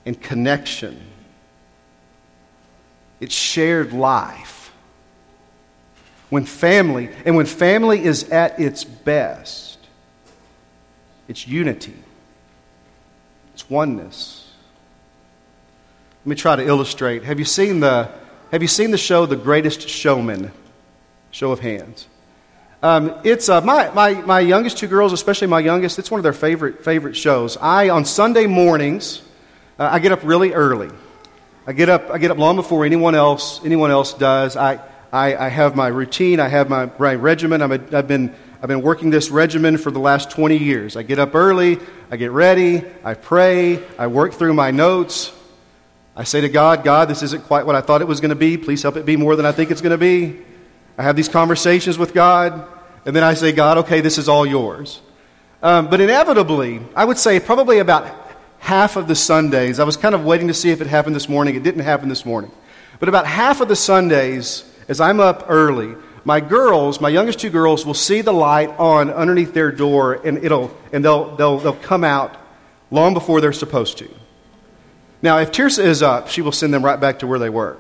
and 0.05 0.21
connection. 0.21 1.01
It's 3.21 3.35
shared 3.35 3.93
life. 3.93 4.73
When 6.29 6.45
family, 6.45 7.11
and 7.25 7.37
when 7.37 7.47
family 7.47 8.03
is 8.03 8.31
at 8.31 8.59
its 8.59 8.85
best, 8.85 9.79
it's 11.29 11.47
unity, 11.47 11.95
it's 13.55 13.69
oneness. 13.71 14.42
Let 16.25 16.29
me 16.29 16.37
try 16.37 16.55
to 16.55 16.65
illustrate. 16.65 17.25
Have 17.25 17.41
you 17.41 17.45
seen 17.45 17.81
the, 17.81 18.09
have 18.53 18.63
you 18.63 18.69
seen 18.69 18.93
the 18.93 18.99
show 18.99 19.27
The 19.27 19.35
Greatest 19.35 19.89
Showman? 19.89 20.53
Show 21.33 21.51
of 21.51 21.59
hands. 21.59 22.07
Um, 22.81 23.19
it's 23.25 23.49
uh, 23.49 23.61
my, 23.63 23.91
my, 23.91 24.15
my 24.15 24.39
youngest 24.39 24.79
two 24.79 24.87
girls, 24.87 25.13
especially 25.13 25.49
my 25.49 25.59
youngest, 25.59 25.99
it's 25.99 26.13
one 26.13 26.21
of 26.21 26.23
their 26.23 26.33
favorite, 26.33 26.85
favorite 26.85 27.17
shows. 27.17 27.57
I, 27.57 27.89
on 27.89 28.05
Sunday 28.05 28.47
mornings, 28.47 29.21
uh, 29.81 29.89
I 29.91 29.99
get 29.99 30.13
up 30.13 30.21
really 30.23 30.53
early. 30.53 30.91
I 31.67 31.73
get 31.73 31.89
up, 31.89 32.09
I 32.11 32.19
get 32.19 32.31
up 32.31 32.39
long 32.39 32.55
before 32.55 32.85
anyone 32.85 33.17
else, 33.17 33.61
anyone 33.65 33.91
else 33.91 34.15
does. 34.15 34.57
I, 34.57 34.79
I, 35.13 35.35
I 35.35 35.49
have 35.49 35.75
my 35.75 35.89
routine, 35.89 36.39
I 36.39 36.47
have 36.47 36.71
my, 36.71 36.89
my 37.01 37.17
regimen. 37.17 37.63
I've, 37.63 38.07
been, 38.07 38.33
I've 38.63 38.69
been 38.69 38.83
working 38.83 39.11
this 39.11 39.29
regimen 39.29 39.77
for 39.77 39.91
the 39.91 39.99
last 39.99 40.31
20 40.31 40.57
years. 40.57 40.97
I 40.97 41.03
get 41.03 41.19
up 41.19 41.35
early, 41.35 41.81
I 42.13 42.17
get 42.17 42.31
ready, 42.31 42.85
I 43.03 43.15
pray, 43.15 43.83
I 43.99 44.07
work 44.07 44.35
through 44.35 44.55
my 44.55 44.71
notes, 44.71 45.33
I 46.15 46.25
say 46.25 46.43
to 46.43 46.49
God, 46.49 46.85
God, 46.85 47.09
this 47.09 47.23
isn't 47.23 47.45
quite 47.45 47.65
what 47.65 47.75
I 47.75 47.81
thought 47.81 48.03
it 48.03 48.09
was 48.09 48.21
going 48.21 48.31
to 48.31 48.37
be. 48.37 48.59
Please 48.59 48.83
help 48.83 48.97
it 48.97 49.07
be 49.07 49.17
more 49.17 49.35
than 49.35 49.47
I 49.47 49.53
think 49.53 49.71
it's 49.71 49.81
going 49.81 49.93
to 49.93 49.99
be. 49.99 50.39
I 50.99 51.03
have 51.03 51.17
these 51.17 51.29
conversations 51.29 51.97
with 51.97 52.13
God, 52.13 52.69
and 53.07 53.17
then 53.17 53.23
I 53.23 53.33
say, 53.33 53.53
God, 53.53 53.79
okay, 53.79 54.03
this 54.03 54.19
is 54.19 54.29
all 54.29 54.45
yours. 54.45 55.01
Um, 55.63 55.89
but 55.89 56.01
inevitably, 56.01 56.81
I 56.95 57.05
would 57.05 57.17
say 57.17 57.41
probably 57.41 57.79
about 57.79 58.15
half 58.59 58.97
of 58.97 59.09
the 59.09 59.15
Sundays, 59.15 59.79
I 59.79 59.85
was 59.85 59.97
kind 59.97 60.15
of 60.15 60.25
waiting 60.25 60.49
to 60.49 60.55
see 60.55 60.71
if 60.71 60.83
it 60.83 60.87
happened 60.87 61.17
this 61.17 61.31
morning. 61.31 61.55
It 61.55 61.63
didn't 61.63 61.83
happen 61.83 62.11
this 62.11 62.27
morning. 62.27 62.51
But 63.01 63.09
about 63.09 63.27
half 63.27 63.63
of 63.63 63.69
the 63.69 63.77
Sundays, 63.77 64.71
as 64.89 65.01
I'm 65.01 65.19
up 65.19 65.47
early, 65.49 65.95
my 66.25 66.41
girls, 66.41 67.01
my 67.01 67.09
youngest 67.09 67.41
two 67.41 67.51
girls, 67.51 67.87
will 67.87 67.95
see 67.95 68.21
the 68.21 68.33
light 68.33 68.69
on 68.79 69.11
underneath 69.11 69.55
their 69.55 69.73
door, 69.73 70.15
and, 70.25 70.45
it'll, 70.45 70.77
and 70.93 71.03
they'll, 71.05 71.35
they'll, 71.37 71.59
they'll 71.59 71.73
come 71.73 72.05
out 72.05 72.37
long 72.91 73.15
before 73.15 73.41
they're 73.41 73.53
supposed 73.53 73.99
to. 73.99 74.09
Now, 75.23 75.39
if 75.39 75.53
Tirsa 75.53 75.85
is 75.85 76.03
up, 76.03 76.29
she 76.29 76.43
will 76.43 76.53
send 76.53 76.75
them 76.75 76.85
right 76.85 76.99
back 76.99 77.21
to 77.21 77.27
where 77.27 77.39
they 77.39 77.49
were. 77.49 77.79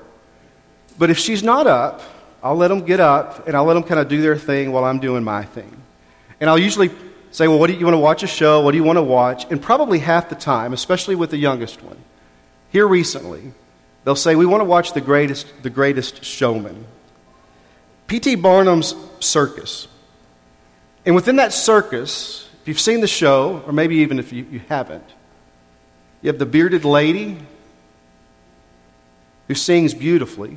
But 0.96 1.11
if 1.11 1.18
she's 1.18 1.42
not 1.42 1.66
up, 1.66 2.00
I'll 2.42 2.56
let 2.56 2.68
them 2.68 2.84
get 2.84 3.00
up 3.00 3.46
and 3.46 3.56
I'll 3.56 3.64
let 3.64 3.75
them 3.75 3.82
kind 3.82 4.00
of 4.00 4.08
do 4.08 4.22
their 4.22 4.37
thing 4.37 4.72
while 4.72 4.84
I'm 4.84 5.00
doing 5.00 5.25
my 5.25 5.44
thing. 5.44 5.82
And 6.40 6.49
I'll 6.49 6.58
usually 6.58 6.90
say, 7.30 7.49
Well, 7.49 7.58
what 7.58 7.66
do 7.68 7.72
you, 7.72 7.80
you 7.80 7.84
want 7.84 7.94
to 7.94 8.00
watch 8.00 8.22
a 8.22 8.26
show? 8.28 8.61
What 8.61 8.72
do 8.72 8.76
you 8.76 8.84
want 8.84 8.96
to 8.96 9.02
watch? 9.02 9.46
And 9.50 9.61
probably 9.61 9.99
half 9.99 10.28
the 10.28 10.34
time, 10.34 10.72
especially 10.72 11.14
with 11.14 11.30
the 11.30 11.37
youngest 11.37 11.82
one, 11.82 11.99
here 12.70 12.87
recently, 12.87 13.52
they'll 14.04 14.16
say, 14.16 14.34
We 14.37 14.46
want 14.46 14.61
to 14.61 14.64
watch 14.64 14.92
the 14.92 15.00
greatest, 15.00 15.46
the 15.62 15.70
greatest 15.70 16.25
showman. 16.25 16.84
P.T. 18.06 18.37
Barnum's 18.37 18.94
circus. 19.20 19.88
And 21.06 21.14
within 21.14 21.37
that 21.37 21.52
circus, 21.52 22.49
if 22.62 22.68
you've 22.68 22.80
seen 22.80 23.00
the 23.00 23.08
show, 23.08 23.62
or 23.66 23.72
maybe 23.72 23.96
even 23.96 24.18
if 24.18 24.32
you, 24.32 24.46
you 24.50 24.61
haven't, 24.68 25.08
you 26.23 26.29
have 26.29 26.38
the 26.38 26.47
bearded 26.47 26.85
lady 26.85 27.37
who 29.49 29.55
sings 29.55 29.93
beautifully. 29.93 30.57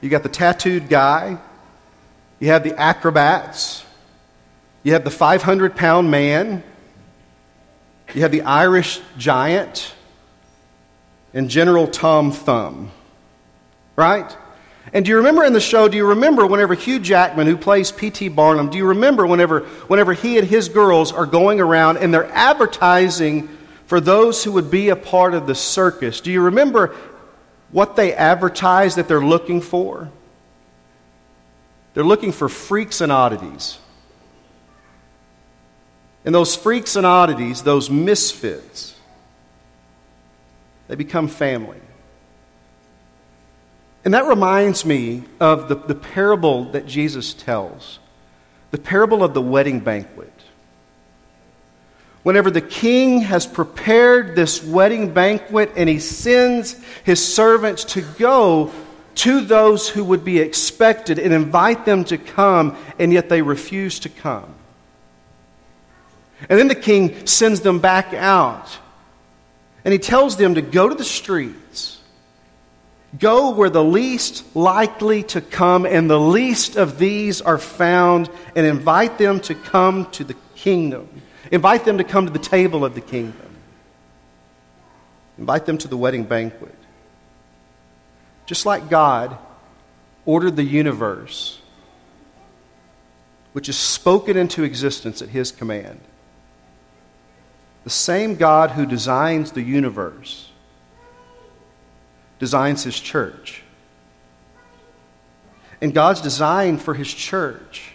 You 0.00 0.08
got 0.08 0.22
the 0.22 0.28
tattooed 0.28 0.88
guy. 0.88 1.38
You 2.38 2.48
have 2.48 2.62
the 2.62 2.78
acrobats. 2.78 3.84
You 4.82 4.92
have 4.92 5.04
the 5.04 5.10
500 5.10 5.74
pound 5.74 6.10
man. 6.10 6.62
You 8.14 8.22
have 8.22 8.30
the 8.30 8.42
Irish 8.42 9.00
giant 9.18 9.92
and 11.32 11.50
General 11.50 11.88
Tom 11.88 12.30
Thumb. 12.30 12.92
Right? 13.96 14.36
And 14.92 15.04
do 15.04 15.10
you 15.10 15.16
remember 15.16 15.42
in 15.42 15.52
the 15.52 15.60
show, 15.60 15.88
do 15.88 15.96
you 15.96 16.06
remember 16.06 16.46
whenever 16.46 16.74
Hugh 16.74 17.00
Jackman, 17.00 17.48
who 17.48 17.56
plays 17.56 17.90
P.T. 17.90 18.28
Barnum, 18.28 18.70
do 18.70 18.78
you 18.78 18.86
remember 18.86 19.26
whenever, 19.26 19.60
whenever 19.88 20.12
he 20.12 20.38
and 20.38 20.46
his 20.46 20.68
girls 20.68 21.10
are 21.10 21.26
going 21.26 21.60
around 21.60 21.96
and 21.96 22.14
they're 22.14 22.30
advertising 22.30 23.48
for 23.86 24.00
those 24.00 24.44
who 24.44 24.52
would 24.52 24.70
be 24.70 24.88
a 24.88 24.96
part 24.96 25.34
of 25.34 25.46
the 25.46 25.54
circus. 25.54 26.20
Do 26.20 26.32
you 26.32 26.40
remember 26.40 26.94
what 27.70 27.96
they 27.96 28.14
advertise 28.14 28.94
that 28.94 29.08
they're 29.08 29.24
looking 29.24 29.60
for? 29.60 30.10
They're 31.94 32.04
looking 32.04 32.32
for 32.32 32.48
freaks 32.48 33.00
and 33.00 33.12
oddities. 33.12 33.78
And 36.24 36.34
those 36.34 36.56
freaks 36.56 36.96
and 36.96 37.06
oddities, 37.06 37.62
those 37.62 37.90
misfits, 37.90 38.94
they 40.88 40.94
become 40.94 41.28
family. 41.28 41.80
And 44.04 44.12
that 44.14 44.26
reminds 44.26 44.84
me 44.84 45.24
of 45.40 45.68
the, 45.68 45.76
the 45.76 45.94
parable 45.94 46.64
that 46.72 46.86
Jesus 46.86 47.32
tells 47.32 47.98
the 48.70 48.78
parable 48.78 49.22
of 49.22 49.34
the 49.34 49.40
wedding 49.40 49.78
banquet. 49.78 50.33
Whenever 52.24 52.50
the 52.50 52.62
king 52.62 53.20
has 53.20 53.46
prepared 53.46 54.34
this 54.34 54.64
wedding 54.64 55.12
banquet 55.12 55.70
and 55.76 55.88
he 55.90 55.98
sends 55.98 56.74
his 57.04 57.24
servants 57.24 57.84
to 57.84 58.00
go 58.18 58.72
to 59.16 59.42
those 59.42 59.88
who 59.88 60.02
would 60.02 60.24
be 60.24 60.38
expected 60.38 61.18
and 61.18 61.34
invite 61.34 61.84
them 61.84 62.02
to 62.04 62.16
come, 62.18 62.76
and 62.98 63.12
yet 63.12 63.28
they 63.28 63.42
refuse 63.42 64.00
to 64.00 64.08
come. 64.08 64.52
And 66.48 66.58
then 66.58 66.68
the 66.68 66.74
king 66.74 67.26
sends 67.26 67.60
them 67.60 67.78
back 67.78 68.14
out. 68.14 68.66
And 69.84 69.92
he 69.92 69.98
tells 69.98 70.36
them 70.36 70.54
to 70.54 70.62
go 70.62 70.88
to 70.88 70.94
the 70.94 71.04
streets. 71.04 72.00
Go 73.18 73.50
where 73.50 73.70
the 73.70 73.84
least 73.84 74.56
likely 74.56 75.24
to 75.24 75.42
come 75.42 75.84
and 75.84 76.08
the 76.08 76.18
least 76.18 76.76
of 76.76 76.98
these 76.98 77.42
are 77.42 77.58
found, 77.58 78.30
and 78.56 78.66
invite 78.66 79.18
them 79.18 79.40
to 79.40 79.54
come 79.54 80.10
to 80.12 80.24
the 80.24 80.34
kingdom. 80.56 81.08
Invite 81.50 81.84
them 81.84 81.98
to 81.98 82.04
come 82.04 82.26
to 82.26 82.32
the 82.32 82.38
table 82.38 82.84
of 82.84 82.94
the 82.94 83.00
kingdom. 83.00 83.56
Invite 85.38 85.66
them 85.66 85.78
to 85.78 85.88
the 85.88 85.96
wedding 85.96 86.24
banquet. 86.24 86.74
Just 88.46 88.66
like 88.66 88.88
God 88.88 89.36
ordered 90.24 90.56
the 90.56 90.64
universe, 90.64 91.60
which 93.52 93.68
is 93.68 93.76
spoken 93.76 94.36
into 94.36 94.62
existence 94.62 95.22
at 95.22 95.28
His 95.28 95.50
command, 95.50 96.00
the 97.84 97.90
same 97.90 98.36
God 98.36 98.70
who 98.70 98.86
designs 98.86 99.52
the 99.52 99.62
universe 99.62 100.50
designs 102.38 102.84
His 102.84 102.98
church. 102.98 103.62
And 105.80 105.92
God's 105.92 106.20
design 106.20 106.78
for 106.78 106.94
His 106.94 107.12
church 107.12 107.93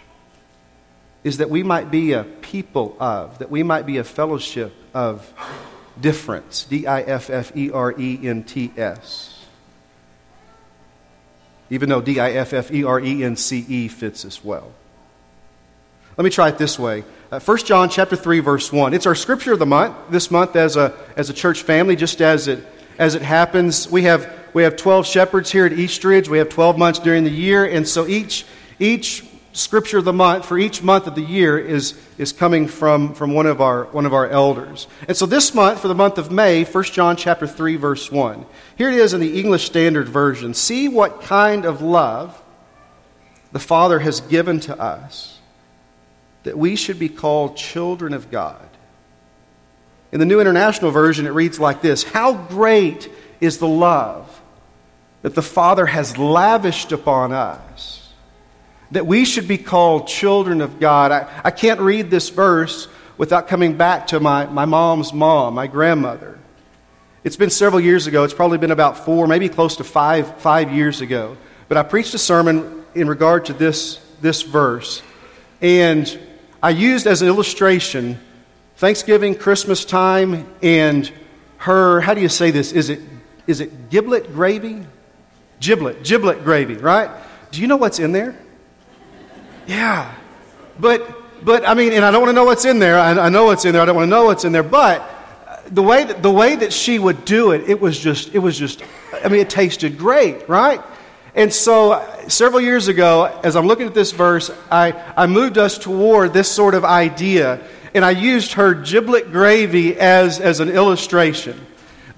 is 1.22 1.38
that 1.38 1.50
we 1.50 1.62
might 1.62 1.90
be 1.90 2.12
a 2.12 2.24
people 2.24 2.96
of, 2.98 3.38
that 3.38 3.50
we 3.50 3.62
might 3.62 3.86
be 3.86 3.98
a 3.98 4.04
fellowship 4.04 4.72
of 4.94 5.32
difference. 6.00 6.64
D 6.64 6.86
I 6.86 7.02
F 7.02 7.30
F 7.30 7.56
E 7.56 7.70
R 7.70 7.94
E 7.98 8.18
N 8.22 8.42
T 8.42 8.72
S. 8.76 9.44
Even 11.68 11.88
though 11.88 12.00
D 12.00 12.18
I 12.18 12.32
F 12.32 12.52
F 12.52 12.72
E 12.72 12.84
R 12.84 13.00
E 13.00 13.22
N 13.22 13.36
C 13.36 13.64
E 13.68 13.88
fits 13.88 14.24
as 14.24 14.42
well. 14.42 14.72
Let 16.16 16.24
me 16.24 16.30
try 16.30 16.48
it 16.48 16.58
this 16.58 16.78
way. 16.78 17.04
Uh, 17.30 17.38
1 17.38 17.58
John 17.58 17.88
chapter 17.88 18.16
3 18.16 18.40
verse 18.40 18.72
1. 18.72 18.92
It's 18.92 19.06
our 19.06 19.14
scripture 19.14 19.52
of 19.52 19.58
the 19.58 19.66
month 19.66 19.96
this 20.10 20.30
month 20.30 20.56
as 20.56 20.76
a 20.76 20.94
as 21.16 21.30
a 21.30 21.32
church 21.32 21.62
family 21.62 21.96
just 21.96 22.20
as 22.20 22.48
it 22.48 22.66
as 22.98 23.14
it 23.14 23.22
happens. 23.22 23.88
We 23.88 24.02
have 24.02 24.30
we 24.52 24.64
have 24.64 24.76
12 24.76 25.06
shepherds 25.06 25.50
here 25.50 25.66
at 25.66 25.72
Eastridge. 25.72 26.28
We 26.28 26.38
have 26.38 26.48
12 26.48 26.76
months 26.76 26.98
during 26.98 27.24
the 27.24 27.30
year 27.30 27.64
and 27.64 27.86
so 27.86 28.06
each 28.06 28.44
each 28.78 29.24
scripture 29.52 29.98
of 29.98 30.04
the 30.04 30.12
month 30.12 30.44
for 30.44 30.58
each 30.58 30.82
month 30.82 31.06
of 31.06 31.14
the 31.14 31.22
year 31.22 31.58
is, 31.58 31.98
is 32.18 32.32
coming 32.32 32.68
from, 32.68 33.14
from 33.14 33.32
one, 33.32 33.46
of 33.46 33.60
our, 33.60 33.84
one 33.86 34.06
of 34.06 34.14
our 34.14 34.28
elders. 34.28 34.86
And 35.08 35.16
so 35.16 35.26
this 35.26 35.54
month, 35.54 35.80
for 35.80 35.88
the 35.88 35.94
month 35.94 36.18
of 36.18 36.30
May, 36.30 36.64
1 36.64 36.84
John 36.84 37.16
chapter 37.16 37.46
3, 37.46 37.76
verse 37.76 38.10
1. 38.10 38.46
Here 38.76 38.90
it 38.90 38.94
is 38.94 39.12
in 39.12 39.20
the 39.20 39.40
English 39.40 39.66
Standard 39.66 40.08
Version. 40.08 40.54
See 40.54 40.88
what 40.88 41.22
kind 41.22 41.64
of 41.64 41.82
love 41.82 42.40
the 43.52 43.58
Father 43.58 43.98
has 43.98 44.20
given 44.20 44.60
to 44.60 44.80
us 44.80 45.38
that 46.42 46.56
we 46.56 46.76
should 46.76 46.98
be 46.98 47.08
called 47.08 47.56
children 47.56 48.14
of 48.14 48.30
God. 48.30 48.66
In 50.12 50.20
the 50.20 50.26
New 50.26 50.40
International 50.40 50.90
Version, 50.90 51.26
it 51.26 51.30
reads 51.30 51.60
like 51.60 51.82
this 51.82 52.02
How 52.02 52.34
great 52.34 53.10
is 53.40 53.58
the 53.58 53.68
love 53.68 54.40
that 55.22 55.34
the 55.34 55.42
Father 55.42 55.86
has 55.86 56.16
lavished 56.16 56.92
upon 56.92 57.32
us 57.32 57.99
that 58.90 59.06
we 59.06 59.24
should 59.24 59.46
be 59.46 59.58
called 59.58 60.08
children 60.08 60.60
of 60.60 60.80
God. 60.80 61.12
I, 61.12 61.40
I 61.44 61.50
can't 61.50 61.80
read 61.80 62.10
this 62.10 62.28
verse 62.28 62.88
without 63.16 63.48
coming 63.48 63.76
back 63.76 64.08
to 64.08 64.20
my, 64.20 64.46
my 64.46 64.64
mom's 64.64 65.12
mom, 65.12 65.54
my 65.54 65.66
grandmother. 65.66 66.38
It's 67.22 67.36
been 67.36 67.50
several 67.50 67.80
years 67.80 68.06
ago. 68.06 68.24
It's 68.24 68.34
probably 68.34 68.58
been 68.58 68.70
about 68.70 69.04
four, 69.04 69.26
maybe 69.26 69.48
close 69.48 69.76
to 69.76 69.84
five, 69.84 70.40
five 70.40 70.72
years 70.72 71.00
ago. 71.00 71.36
But 71.68 71.76
I 71.76 71.82
preached 71.82 72.14
a 72.14 72.18
sermon 72.18 72.84
in 72.94 73.08
regard 73.08 73.44
to 73.46 73.52
this, 73.52 74.00
this 74.20 74.42
verse. 74.42 75.02
And 75.60 76.18
I 76.62 76.70
used 76.70 77.06
as 77.06 77.22
an 77.22 77.28
illustration 77.28 78.18
Thanksgiving, 78.76 79.34
Christmas 79.34 79.84
time, 79.84 80.46
and 80.62 81.10
her, 81.58 82.00
how 82.00 82.14
do 82.14 82.22
you 82.22 82.30
say 82.30 82.50
this? 82.50 82.72
Is 82.72 82.88
it, 82.88 83.00
is 83.46 83.60
it 83.60 83.90
giblet 83.90 84.32
gravy? 84.32 84.86
Giblet, 85.60 86.02
giblet 86.02 86.42
gravy, 86.42 86.76
right? 86.76 87.10
Do 87.50 87.60
you 87.60 87.66
know 87.66 87.76
what's 87.76 87.98
in 87.98 88.12
there? 88.12 88.34
Yeah. 89.70 90.12
But, 90.80 91.44
but 91.44 91.66
I 91.66 91.74
mean, 91.74 91.92
and 91.92 92.04
I 92.04 92.10
don't 92.10 92.20
want 92.20 92.30
to 92.30 92.34
know 92.34 92.44
what's 92.44 92.64
in 92.64 92.80
there. 92.80 92.98
I, 92.98 93.12
I 93.12 93.28
know 93.28 93.44
what's 93.44 93.64
in 93.64 93.72
there. 93.72 93.80
I 93.80 93.84
don't 93.84 93.94
want 93.94 94.06
to 94.06 94.10
know 94.10 94.24
what's 94.24 94.44
in 94.44 94.50
there. 94.50 94.64
But 94.64 95.00
uh, 95.46 95.60
the 95.70 95.82
way 95.82 96.02
that, 96.02 96.24
the 96.24 96.30
way 96.30 96.56
that 96.56 96.72
she 96.72 96.98
would 96.98 97.24
do 97.24 97.52
it, 97.52 97.70
it 97.70 97.80
was 97.80 97.96
just, 97.96 98.34
it 98.34 98.40
was 98.40 98.58
just, 98.58 98.82
I 99.24 99.28
mean, 99.28 99.40
it 99.40 99.48
tasted 99.48 99.96
great, 99.96 100.48
right? 100.48 100.80
And 101.36 101.52
so 101.52 101.92
uh, 101.92 102.28
several 102.28 102.60
years 102.60 102.88
ago, 102.88 103.26
as 103.44 103.54
I'm 103.54 103.68
looking 103.68 103.86
at 103.86 103.94
this 103.94 104.10
verse, 104.10 104.50
I, 104.72 104.90
I 105.16 105.28
moved 105.28 105.56
us 105.56 105.78
toward 105.78 106.32
this 106.32 106.50
sort 106.50 106.74
of 106.74 106.84
idea. 106.84 107.64
And 107.94 108.04
I 108.04 108.10
used 108.10 108.54
her 108.54 108.74
giblet 108.74 109.30
gravy 109.30 109.96
as, 109.96 110.40
as 110.40 110.58
an 110.58 110.68
illustration 110.68 111.64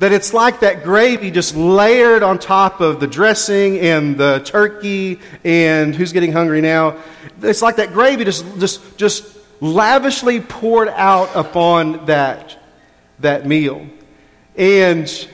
that 0.02 0.10
it's 0.10 0.34
like 0.34 0.58
that 0.58 0.82
gravy 0.82 1.30
just 1.30 1.54
layered 1.54 2.24
on 2.24 2.36
top 2.36 2.80
of 2.80 2.98
the 2.98 3.06
dressing 3.06 3.78
and 3.78 4.18
the 4.18 4.40
turkey 4.44 5.20
and 5.44 5.94
who's 5.94 6.12
getting 6.12 6.32
hungry 6.32 6.60
now. 6.60 6.96
It's 7.40 7.62
like 7.62 7.76
that 7.76 7.92
gravy 7.92 8.24
just, 8.24 8.44
just, 8.58 8.98
just 8.98 9.38
lavishly 9.60 10.40
poured 10.40 10.88
out 10.88 11.30
upon 11.36 12.06
that, 12.06 12.58
that 13.20 13.46
meal. 13.46 13.86
And 14.56 15.28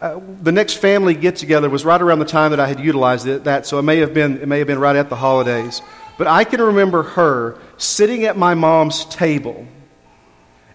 uh, 0.00 0.18
the 0.42 0.50
next 0.50 0.78
family 0.78 1.14
get 1.14 1.36
together 1.36 1.70
was 1.70 1.84
right 1.84 2.02
around 2.02 2.18
the 2.18 2.24
time 2.24 2.50
that 2.50 2.58
I 2.58 2.66
had 2.66 2.80
utilized 2.80 3.28
it, 3.28 3.44
that, 3.44 3.66
so 3.66 3.78
it 3.78 3.82
may, 3.82 3.98
have 3.98 4.12
been, 4.12 4.40
it 4.40 4.48
may 4.48 4.58
have 4.58 4.66
been 4.66 4.80
right 4.80 4.96
at 4.96 5.10
the 5.10 5.16
holidays. 5.16 5.80
But 6.18 6.26
I 6.26 6.42
can 6.42 6.60
remember 6.60 7.04
her 7.04 7.56
sitting 7.76 8.24
at 8.24 8.36
my 8.36 8.54
mom's 8.54 9.04
table 9.04 9.64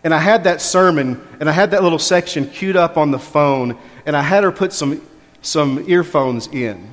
and 0.03 0.13
I 0.13 0.19
had 0.19 0.43
that 0.45 0.61
sermon, 0.61 1.25
and 1.39 1.49
I 1.49 1.51
had 1.51 1.71
that 1.71 1.83
little 1.83 1.99
section 1.99 2.49
queued 2.49 2.75
up 2.75 2.97
on 2.97 3.11
the 3.11 3.19
phone, 3.19 3.77
and 4.05 4.15
I 4.15 4.21
had 4.21 4.43
her 4.43 4.51
put 4.51 4.73
some, 4.73 5.01
some 5.41 5.83
earphones 5.87 6.47
in. 6.47 6.89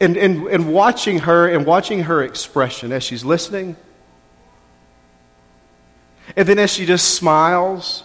And, 0.00 0.16
and, 0.16 0.46
and 0.46 0.72
watching 0.72 1.20
her 1.20 1.48
and 1.48 1.66
watching 1.66 2.04
her 2.04 2.22
expression 2.22 2.92
as 2.92 3.02
she's 3.02 3.24
listening, 3.24 3.76
and 6.36 6.48
then 6.48 6.58
as 6.58 6.70
she 6.72 6.86
just 6.86 7.14
smiles, 7.14 8.04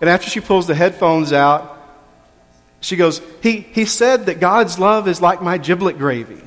and 0.00 0.08
after 0.08 0.30
she 0.30 0.40
pulls 0.40 0.66
the 0.66 0.74
headphones 0.74 1.32
out, 1.32 1.74
she 2.80 2.96
goes, 2.96 3.20
He, 3.42 3.60
he 3.60 3.84
said 3.84 4.26
that 4.26 4.40
God's 4.40 4.78
love 4.78 5.08
is 5.08 5.20
like 5.20 5.42
my 5.42 5.58
giblet 5.58 5.98
gravy. 5.98 6.42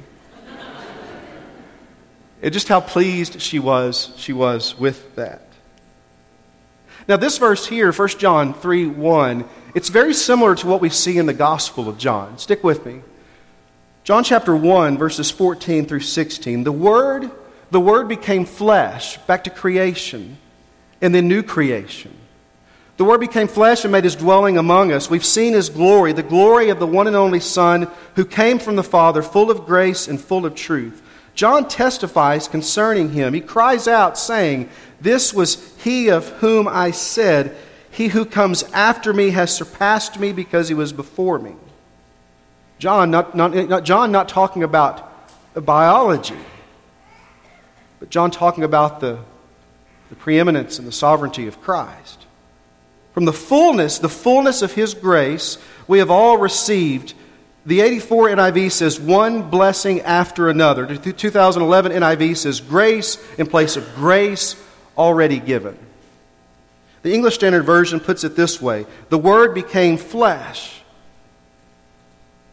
And 2.42 2.54
just 2.54 2.68
how 2.68 2.80
pleased 2.80 3.42
she 3.42 3.60
was, 3.60 4.14
she 4.18 4.34
was 4.34 4.78
with 4.78 5.16
that. 5.16 5.42
Now, 7.08 7.18
this 7.18 7.38
verse 7.38 7.66
here, 7.66 7.92
1 7.92 8.08
John 8.20 8.54
3 8.54 8.86
1, 8.86 9.46
it's 9.76 9.90
very 9.90 10.14
similar 10.14 10.56
to 10.56 10.68
what 10.68 10.82
we 10.82 10.90
see 10.90 11.18
in 11.18 11.26
the 11.26 11.34
Gospel 11.34 11.90
of 11.90 11.98
John. 11.98 12.38
Stick 12.38 12.64
with 12.64 12.86
me. 12.86 13.02
John 14.04 14.24
chapter 14.24 14.56
1, 14.56 14.98
verses 14.98 15.30
14 15.32 15.86
through 15.86 16.00
16. 16.00 16.64
The 16.64 16.72
Word, 16.72 17.30
the 17.72 17.80
Word 17.80 18.08
became 18.08 18.46
flesh, 18.46 19.18
back 19.28 19.44
to 19.46 19.50
creation, 19.50 20.38
and 21.02 21.14
then 21.14 21.28
new 21.28 21.44
creation. 21.44 22.16
The 22.98 23.06
Word 23.06 23.22
became 23.22 23.48
flesh 23.48 23.86
and 23.86 23.92
made 23.92 24.04
his 24.04 24.16
dwelling 24.16 24.58
among 24.58 24.92
us. 24.92 25.10
We've 25.10 25.26
seen 25.26 25.54
his 25.54 25.70
glory, 25.70 26.14
the 26.14 26.24
glory 26.24 26.70
of 26.70 26.80
the 26.80 26.88
one 26.88 27.08
and 27.08 27.16
only 27.16 27.40
Son 27.40 27.88
who 28.16 28.26
came 28.26 28.60
from 28.60 28.76
the 28.76 28.84
Father, 28.84 29.24
full 29.24 29.50
of 29.50 29.66
grace 29.66 30.08
and 30.08 30.20
full 30.20 30.46
of 30.46 30.54
truth. 30.54 31.02
John 31.34 31.68
testifies 31.68 32.48
concerning 32.48 33.12
him. 33.12 33.34
He 33.34 33.42
cries 33.42 33.88
out, 33.88 34.18
saying, 34.18 34.70
This 35.00 35.34
was 35.34 35.76
he 35.84 36.10
of 36.10 36.28
whom 36.40 36.68
I 36.68 36.92
said, 36.92 37.56
He 37.92 38.08
who 38.08 38.26
comes 38.26 38.64
after 38.74 39.14
me 39.14 39.30
has 39.32 39.56
surpassed 39.56 40.20
me 40.20 40.34
because 40.34 40.68
he 40.68 40.74
was 40.74 40.94
before 40.94 41.40
me. 41.40 41.56
John 42.80 43.12
not, 43.12 43.36
not, 43.36 43.54
not, 43.54 43.84
John 43.84 44.12
not 44.12 44.30
talking 44.30 44.64
about 44.64 45.06
biology, 45.54 46.38
but 48.00 48.10
John 48.10 48.32
talking 48.32 48.64
about 48.64 49.02
the, 49.02 49.20
the 50.10 50.16
preeminence 50.16 50.80
and 50.80 50.88
the 50.88 50.94
sovereignty 50.94 51.48
of 51.48 51.62
Christ. 51.62 52.26
From 53.14 53.26
the 53.26 53.34
fullness, 53.34 54.00
the 54.00 54.08
fullness 54.10 54.62
of 54.62 54.74
his 54.74 54.94
grace, 54.94 55.58
we 55.88 56.00
have 56.00 56.10
all 56.10 56.38
received 56.38 57.14
The 57.66 57.82
84 57.82 58.30
NIV 58.30 58.72
says 58.72 59.00
one 59.00 59.50
blessing 59.50 60.02
after 60.02 60.50
another. 60.50 60.86
The 60.86 61.14
2011 61.14 61.92
NIV 61.92 62.38
says 62.38 62.62
grace 62.62 63.18
in 63.38 63.48
place 63.48 63.76
of 63.76 63.96
grace 63.96 64.56
already 64.98 65.40
given. 65.40 65.78
The 67.02 67.14
English 67.14 67.36
Standard 67.36 67.64
Version 67.64 68.00
puts 68.00 68.24
it 68.24 68.36
this 68.36 68.62
way 68.62 68.86
The 69.10 69.18
Word 69.18 69.54
became 69.54 69.98
flesh. 69.98 70.82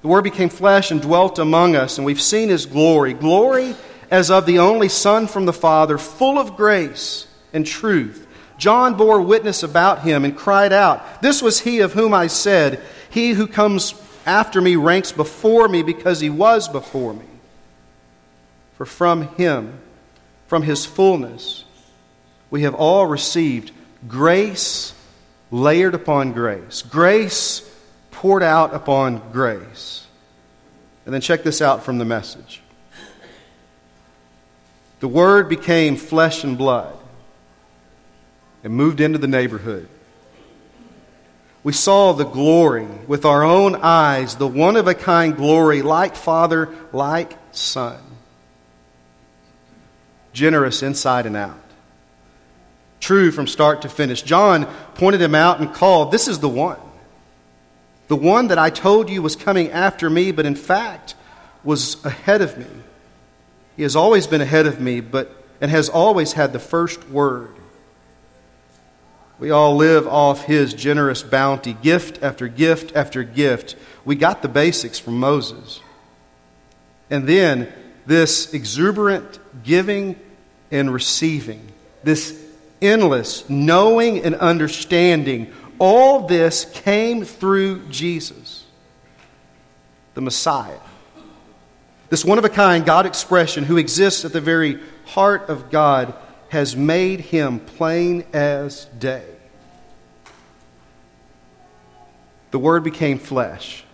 The 0.02 0.08
Word 0.08 0.22
became 0.22 0.48
flesh 0.48 0.90
and 0.90 1.00
dwelt 1.00 1.38
among 1.38 1.74
us, 1.74 1.98
and 1.98 2.04
we've 2.04 2.20
seen 2.20 2.48
His 2.48 2.66
glory. 2.66 3.12
Glory 3.12 3.74
as 4.10 4.30
of 4.30 4.46
the 4.46 4.58
only 4.58 4.88
Son 4.88 5.26
from 5.26 5.46
the 5.46 5.52
Father, 5.52 5.98
full 5.98 6.38
of 6.38 6.56
grace 6.56 7.26
and 7.52 7.66
truth. 7.66 8.26
John 8.58 8.94
bore 8.94 9.20
witness 9.20 9.62
about 9.62 10.02
him 10.02 10.24
and 10.24 10.36
cried 10.36 10.72
out, 10.72 11.22
This 11.22 11.42
was 11.42 11.60
he 11.60 11.80
of 11.80 11.92
whom 11.92 12.14
I 12.14 12.26
said, 12.28 12.80
He 13.10 13.30
who 13.30 13.46
comes 13.46 13.90
after 14.26 14.60
me 14.60 14.76
ranks 14.76 15.12
before 15.12 15.68
me 15.68 15.82
because 15.82 16.20
he 16.20 16.28
was 16.28 16.68
before 16.68 17.14
me. 17.14 17.24
For 18.76 18.84
from 18.84 19.28
him, 19.36 19.78
from 20.48 20.62
his 20.62 20.84
fullness, 20.84 21.64
we 22.50 22.62
have 22.62 22.74
all 22.74 23.06
received 23.06 23.70
grace 24.06 24.92
layered 25.50 25.94
upon 25.94 26.32
grace, 26.32 26.82
grace 26.82 27.62
poured 28.10 28.42
out 28.42 28.74
upon 28.74 29.22
grace. 29.32 30.06
And 31.04 31.14
then 31.14 31.20
check 31.20 31.44
this 31.44 31.62
out 31.62 31.84
from 31.84 31.98
the 31.98 32.04
message. 32.04 32.60
The 35.00 35.08
Word 35.08 35.48
became 35.48 35.96
flesh 35.96 36.42
and 36.42 36.58
blood 36.58 36.96
and 38.64 38.74
moved 38.74 39.00
into 39.00 39.18
the 39.18 39.28
neighborhood. 39.28 39.88
We 41.66 41.72
saw 41.72 42.12
the 42.12 42.22
glory 42.24 42.86
with 43.08 43.24
our 43.24 43.42
own 43.42 43.74
eyes, 43.74 44.36
the 44.36 44.46
one 44.46 44.76
of 44.76 44.86
a 44.86 44.94
kind 44.94 45.34
glory, 45.34 45.82
like 45.82 46.14
Father, 46.14 46.72
like 46.92 47.36
Son. 47.50 47.98
Generous 50.32 50.84
inside 50.84 51.26
and 51.26 51.36
out. 51.36 51.58
True 53.00 53.32
from 53.32 53.48
start 53.48 53.82
to 53.82 53.88
finish. 53.88 54.22
John 54.22 54.66
pointed 54.94 55.20
him 55.20 55.34
out 55.34 55.58
and 55.58 55.74
called, 55.74 56.12
This 56.12 56.28
is 56.28 56.38
the 56.38 56.48
one. 56.48 56.78
The 58.06 58.14
one 58.14 58.46
that 58.46 58.60
I 58.60 58.70
told 58.70 59.10
you 59.10 59.20
was 59.20 59.34
coming 59.34 59.72
after 59.72 60.08
me, 60.08 60.30
but 60.30 60.46
in 60.46 60.54
fact 60.54 61.16
was 61.64 61.96
ahead 62.04 62.42
of 62.42 62.56
me. 62.56 62.66
He 63.76 63.82
has 63.82 63.96
always 63.96 64.28
been 64.28 64.40
ahead 64.40 64.68
of 64.68 64.80
me, 64.80 65.00
but 65.00 65.44
and 65.60 65.68
has 65.72 65.88
always 65.88 66.34
had 66.34 66.52
the 66.52 66.60
first 66.60 67.08
word. 67.08 67.56
We 69.38 69.50
all 69.50 69.76
live 69.76 70.06
off 70.06 70.44
His 70.44 70.72
generous 70.72 71.22
bounty, 71.22 71.74
gift 71.74 72.22
after 72.22 72.48
gift 72.48 72.96
after 72.96 73.22
gift. 73.22 73.76
We 74.04 74.16
got 74.16 74.42
the 74.42 74.48
basics 74.48 74.98
from 74.98 75.18
Moses. 75.18 75.80
And 77.10 77.28
then 77.28 77.72
this 78.06 78.54
exuberant 78.54 79.38
giving 79.62 80.18
and 80.70 80.92
receiving, 80.92 81.66
this 82.02 82.42
endless 82.80 83.48
knowing 83.48 84.24
and 84.24 84.34
understanding, 84.36 85.52
all 85.78 86.26
this 86.26 86.64
came 86.64 87.24
through 87.24 87.86
Jesus, 87.88 88.64
the 90.14 90.20
Messiah. 90.20 90.78
This 92.08 92.24
one 92.24 92.38
of 92.38 92.44
a 92.44 92.48
kind 92.48 92.86
God 92.86 93.04
expression 93.04 93.64
who 93.64 93.76
exists 93.76 94.24
at 94.24 94.32
the 94.32 94.40
very 94.40 94.80
heart 95.04 95.48
of 95.48 95.70
God 95.70 96.14
has 96.48 96.76
made 96.76 97.20
him 97.20 97.58
plain 97.58 98.24
as 98.32 98.86
day. 98.98 99.24
The 102.50 102.58
Word 102.58 102.84
became 102.84 103.18
flesh 103.18 103.84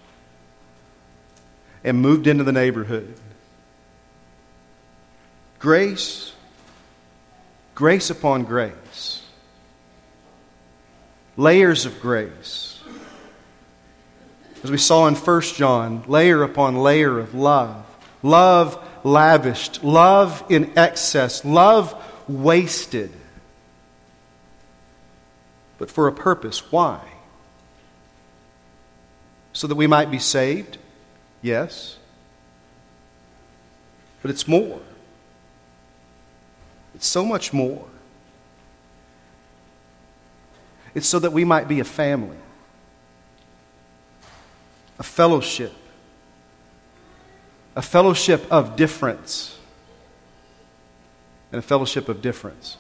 and 1.82 1.98
moved 1.98 2.26
into 2.26 2.44
the 2.44 2.52
neighborhood. 2.52 3.14
Grace, 5.58 6.32
grace 7.74 8.10
upon 8.10 8.44
grace, 8.44 9.22
layers 11.36 11.86
of 11.86 12.00
grace. 12.00 12.80
As 14.62 14.70
we 14.70 14.78
saw 14.78 15.08
in 15.08 15.14
1 15.14 15.40
John, 15.42 16.04
layer 16.06 16.42
upon 16.42 16.76
layer 16.76 17.18
of 17.18 17.34
love. 17.34 17.84
Love 18.22 18.78
lavished, 19.04 19.82
love 19.82 20.44
in 20.48 20.72
excess, 20.76 21.44
love 21.44 21.92
wasted. 22.28 23.12
But 25.78 25.90
for 25.90 26.08
a 26.08 26.12
purpose. 26.12 26.70
Why? 26.70 27.00
So 29.52 29.66
that 29.66 29.74
we 29.74 29.86
might 29.86 30.10
be 30.10 30.18
saved? 30.18 30.78
Yes. 31.42 31.98
But 34.22 34.30
it's 34.30 34.46
more. 34.46 34.80
It's 36.94 37.06
so 37.06 37.24
much 37.24 37.52
more. 37.52 37.84
It's 40.94 41.06
so 41.06 41.18
that 41.18 41.32
we 41.32 41.44
might 41.44 41.68
be 41.68 41.80
a 41.80 41.84
family, 41.84 42.36
a 44.98 45.02
fellowship, 45.02 45.72
a 47.74 47.82
fellowship 47.82 48.46
of 48.50 48.76
difference, 48.76 49.58
and 51.52 51.58
a 51.58 51.62
fellowship 51.62 52.08
of 52.08 52.22
difference. 52.22 52.78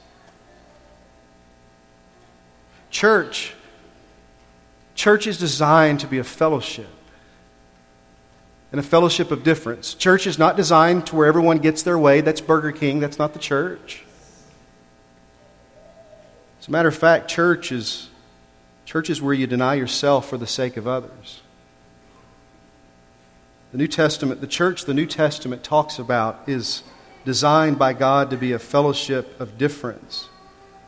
Church, 2.90 3.54
church 4.94 5.26
is 5.26 5.38
designed 5.38 6.00
to 6.00 6.06
be 6.06 6.18
a 6.18 6.24
fellowship 6.24 6.88
and 8.70 8.78
a 8.78 8.82
fellowship 8.82 9.30
of 9.30 9.44
difference. 9.44 9.94
Church 9.94 10.26
is 10.26 10.38
not 10.38 10.56
designed 10.56 11.06
to 11.06 11.16
where 11.16 11.26
everyone 11.26 11.58
gets 11.58 11.82
their 11.82 11.98
way. 11.98 12.22
That's 12.22 12.40
Burger 12.40 12.72
King, 12.72 13.00
that's 13.00 13.18
not 13.18 13.34
the 13.34 13.38
church. 13.38 14.02
As 16.58 16.68
a 16.68 16.70
matter 16.70 16.88
of 16.88 16.96
fact, 16.96 17.28
church 17.28 17.70
is, 17.70 18.08
church 18.86 19.10
is 19.10 19.20
where 19.20 19.34
you 19.34 19.46
deny 19.46 19.74
yourself 19.74 20.28
for 20.28 20.38
the 20.38 20.46
sake 20.46 20.76
of 20.76 20.86
others. 20.86 21.42
The 23.72 23.78
New 23.78 23.88
Testament, 23.88 24.40
the 24.40 24.46
church 24.46 24.84
the 24.84 24.94
New 24.94 25.06
Testament 25.06 25.64
talks 25.64 25.98
about 25.98 26.42
is 26.46 26.82
designed 27.24 27.78
by 27.78 27.92
God 27.92 28.30
to 28.30 28.36
be 28.36 28.52
a 28.52 28.58
fellowship 28.58 29.40
of 29.40 29.58
difference, 29.58 30.28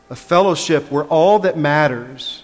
a 0.09 0.15
fellowship 0.15 0.91
where 0.91 1.05
all 1.05 1.39
that 1.39 1.57
matters 1.57 2.43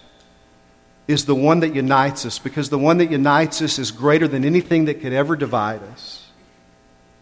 is 1.08 1.26
the 1.26 1.36
one 1.36 1.60
that 1.60 1.76
unites 1.76 2.26
us, 2.26 2.40
because 2.40 2.70
the 2.70 2.78
one 2.78 2.98
that 3.00 3.12
unites 3.12 3.62
us 3.62 3.78
is 3.78 3.92
greater 3.92 4.28
than 4.28 4.46
anything 4.46 4.86
that 4.86 5.02
could 5.02 5.14
ever 5.14 5.36
divide 5.36 5.82
us. 5.84 6.30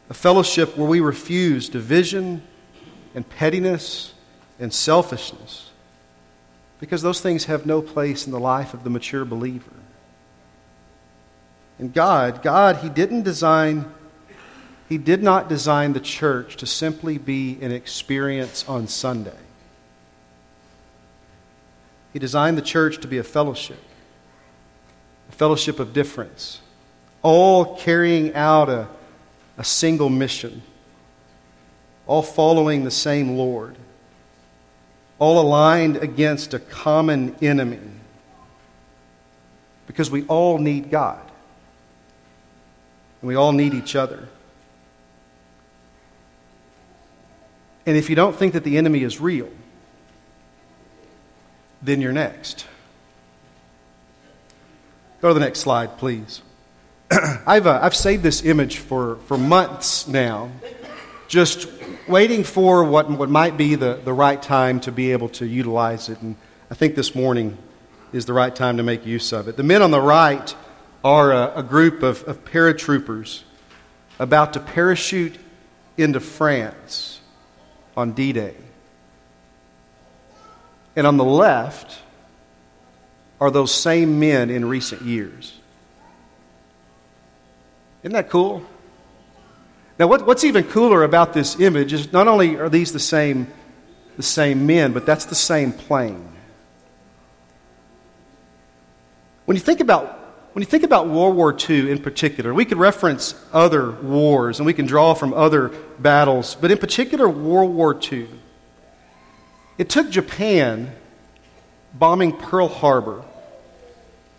A 0.09 0.13
fellowship 0.13 0.77
where 0.77 0.87
we 0.87 0.99
refuse 0.99 1.69
division 1.69 2.43
and 3.15 3.27
pettiness 3.27 4.13
and 4.59 4.73
selfishness, 4.73 5.71
because 6.79 7.01
those 7.01 7.21
things 7.21 7.45
have 7.45 7.65
no 7.65 7.81
place 7.81 8.25
in 8.25 8.31
the 8.31 8.39
life 8.39 8.73
of 8.73 8.83
the 8.83 8.89
mature 8.89 9.25
believer. 9.25 9.71
And 11.79 11.93
God, 11.93 12.43
God, 12.43 12.77
He 12.77 12.89
didn't 12.89 13.23
design, 13.23 13.91
He 14.89 14.97
did 14.97 15.21
not 15.21 15.47
design 15.47 15.93
the 15.93 15.99
church 15.99 16.57
to 16.57 16.65
simply 16.65 17.19
be 17.19 17.59
an 17.61 17.71
experience 17.71 18.67
on 18.67 18.87
Sunday. 18.87 19.37
He 22.11 22.17
designed 22.17 22.57
the 22.57 22.63
church 22.63 22.99
to 23.01 23.07
be 23.07 23.19
a 23.19 23.23
fellowship, 23.23 23.77
a 25.29 25.31
fellowship 25.31 25.79
of 25.79 25.93
difference, 25.93 26.59
all 27.21 27.77
carrying 27.77 28.33
out 28.33 28.67
a, 28.67 28.87
a 29.59 29.63
single 29.63 30.09
mission, 30.09 30.63
all 32.07 32.23
following 32.23 32.83
the 32.83 32.89
same 32.89 33.37
Lord, 33.37 33.75
all 35.19 35.39
aligned 35.39 35.97
against 35.97 36.55
a 36.55 36.59
common 36.59 37.35
enemy, 37.43 37.77
because 39.85 40.09
we 40.09 40.25
all 40.25 40.57
need 40.57 40.89
God. 40.89 41.21
And 43.21 43.27
we 43.27 43.35
all 43.35 43.51
need 43.51 43.75
each 43.75 43.95
other. 43.95 44.27
And 47.85 47.97
if 47.97 48.09
you 48.09 48.15
don't 48.15 48.35
think 48.35 48.53
that 48.53 48.63
the 48.63 48.77
enemy 48.77 49.03
is 49.03 49.19
real, 49.19 49.49
then 51.81 52.01
you're 52.01 52.13
next. 52.13 52.65
Go 55.21 55.29
to 55.29 55.33
the 55.33 55.39
next 55.39 55.59
slide, 55.59 55.97
please. 55.97 56.41
I've, 57.11 57.67
uh, 57.67 57.79
I've 57.81 57.95
saved 57.95 58.23
this 58.23 58.45
image 58.45 58.77
for, 58.77 59.17
for 59.27 59.37
months 59.37 60.07
now, 60.07 60.51
just 61.27 61.67
waiting 62.07 62.43
for 62.43 62.83
what, 62.83 63.09
what 63.09 63.29
might 63.29 63.57
be 63.57 63.75
the, 63.75 63.99
the 64.03 64.13
right 64.13 64.41
time 64.41 64.79
to 64.81 64.91
be 64.91 65.11
able 65.11 65.29
to 65.29 65.45
utilize 65.45 66.09
it. 66.09 66.21
And 66.21 66.35
I 66.71 66.75
think 66.75 66.95
this 66.95 67.15
morning 67.15 67.57
is 68.13 68.25
the 68.25 68.33
right 68.33 68.55
time 68.55 68.77
to 68.77 68.83
make 68.83 69.05
use 69.05 69.31
of 69.31 69.47
it. 69.47 69.57
The 69.57 69.63
men 69.63 69.81
on 69.81 69.91
the 69.91 70.01
right 70.01 70.55
are 71.03 71.31
a, 71.31 71.53
a 71.57 71.63
group 71.63 72.03
of, 72.03 72.23
of 72.23 72.43
paratroopers 72.45 73.43
about 74.19 74.53
to 74.53 74.59
parachute 74.59 75.37
into 75.97 76.19
France 76.19 77.18
on 77.99 78.13
D 78.13 78.33
Day. 78.33 78.55
And 80.95 81.05
on 81.05 81.17
the 81.17 81.23
left 81.25 81.99
are 83.39 83.51
those 83.51 83.73
same 83.73 84.19
men 84.19 84.49
in 84.49 84.65
recent 84.65 85.03
years. 85.03 85.57
Isn't 88.03 88.13
that 88.13 88.29
cool? 88.29 88.65
Now, 89.97 90.07
what, 90.07 90.25
what's 90.25 90.43
even 90.43 90.63
cooler 90.63 91.03
about 91.03 91.33
this 91.33 91.59
image 91.59 91.93
is 91.93 92.11
not 92.11 92.27
only 92.27 92.55
are 92.57 92.69
these 92.69 92.93
the 92.93 92.99
same, 92.99 93.47
the 94.15 94.23
same 94.23 94.65
men, 94.65 94.93
but 94.93 95.05
that's 95.05 95.25
the 95.25 95.35
same 95.35 95.73
plane. 95.73 96.27
When 99.45 99.55
you 99.55 99.61
think 99.61 99.79
about 99.81 100.18
when 100.59 100.63
you 100.65 100.69
think 100.69 100.83
about 100.83 101.07
World 101.07 101.37
War 101.37 101.55
II 101.57 101.89
in 101.89 101.99
particular, 101.99 102.53
we 102.53 102.65
could 102.65 102.77
reference 102.77 103.33
other 103.53 103.91
wars 103.91 104.59
and 104.59 104.65
we 104.65 104.73
can 104.73 104.85
draw 104.85 105.13
from 105.13 105.33
other 105.33 105.69
battles, 105.99 106.57
but 106.59 106.69
in 106.69 106.77
particular, 106.77 107.29
World 107.29 107.73
War 107.73 107.97
II. 107.97 108.27
It 109.77 109.87
took 109.87 110.09
Japan 110.09 110.93
bombing 111.93 112.33
Pearl 112.35 112.67
Harbor 112.67 113.23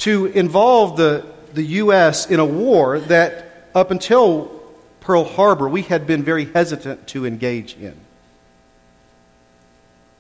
to 0.01 0.27
involve 0.27 0.99
the, 0.99 1.25
the 1.55 1.63
U.S. 1.63 2.27
in 2.27 2.39
a 2.39 2.45
war 2.45 3.01
that, 3.01 3.71
up 3.75 3.91
until 3.91 4.63
Pearl 5.01 5.25
Harbor, 5.25 5.71
we 5.71 5.81
had 5.81 6.07
been 6.07 6.23
very 6.23 6.45
hesitant 6.45 7.07
to 7.07 7.25
engage 7.25 7.77
in. 7.77 7.99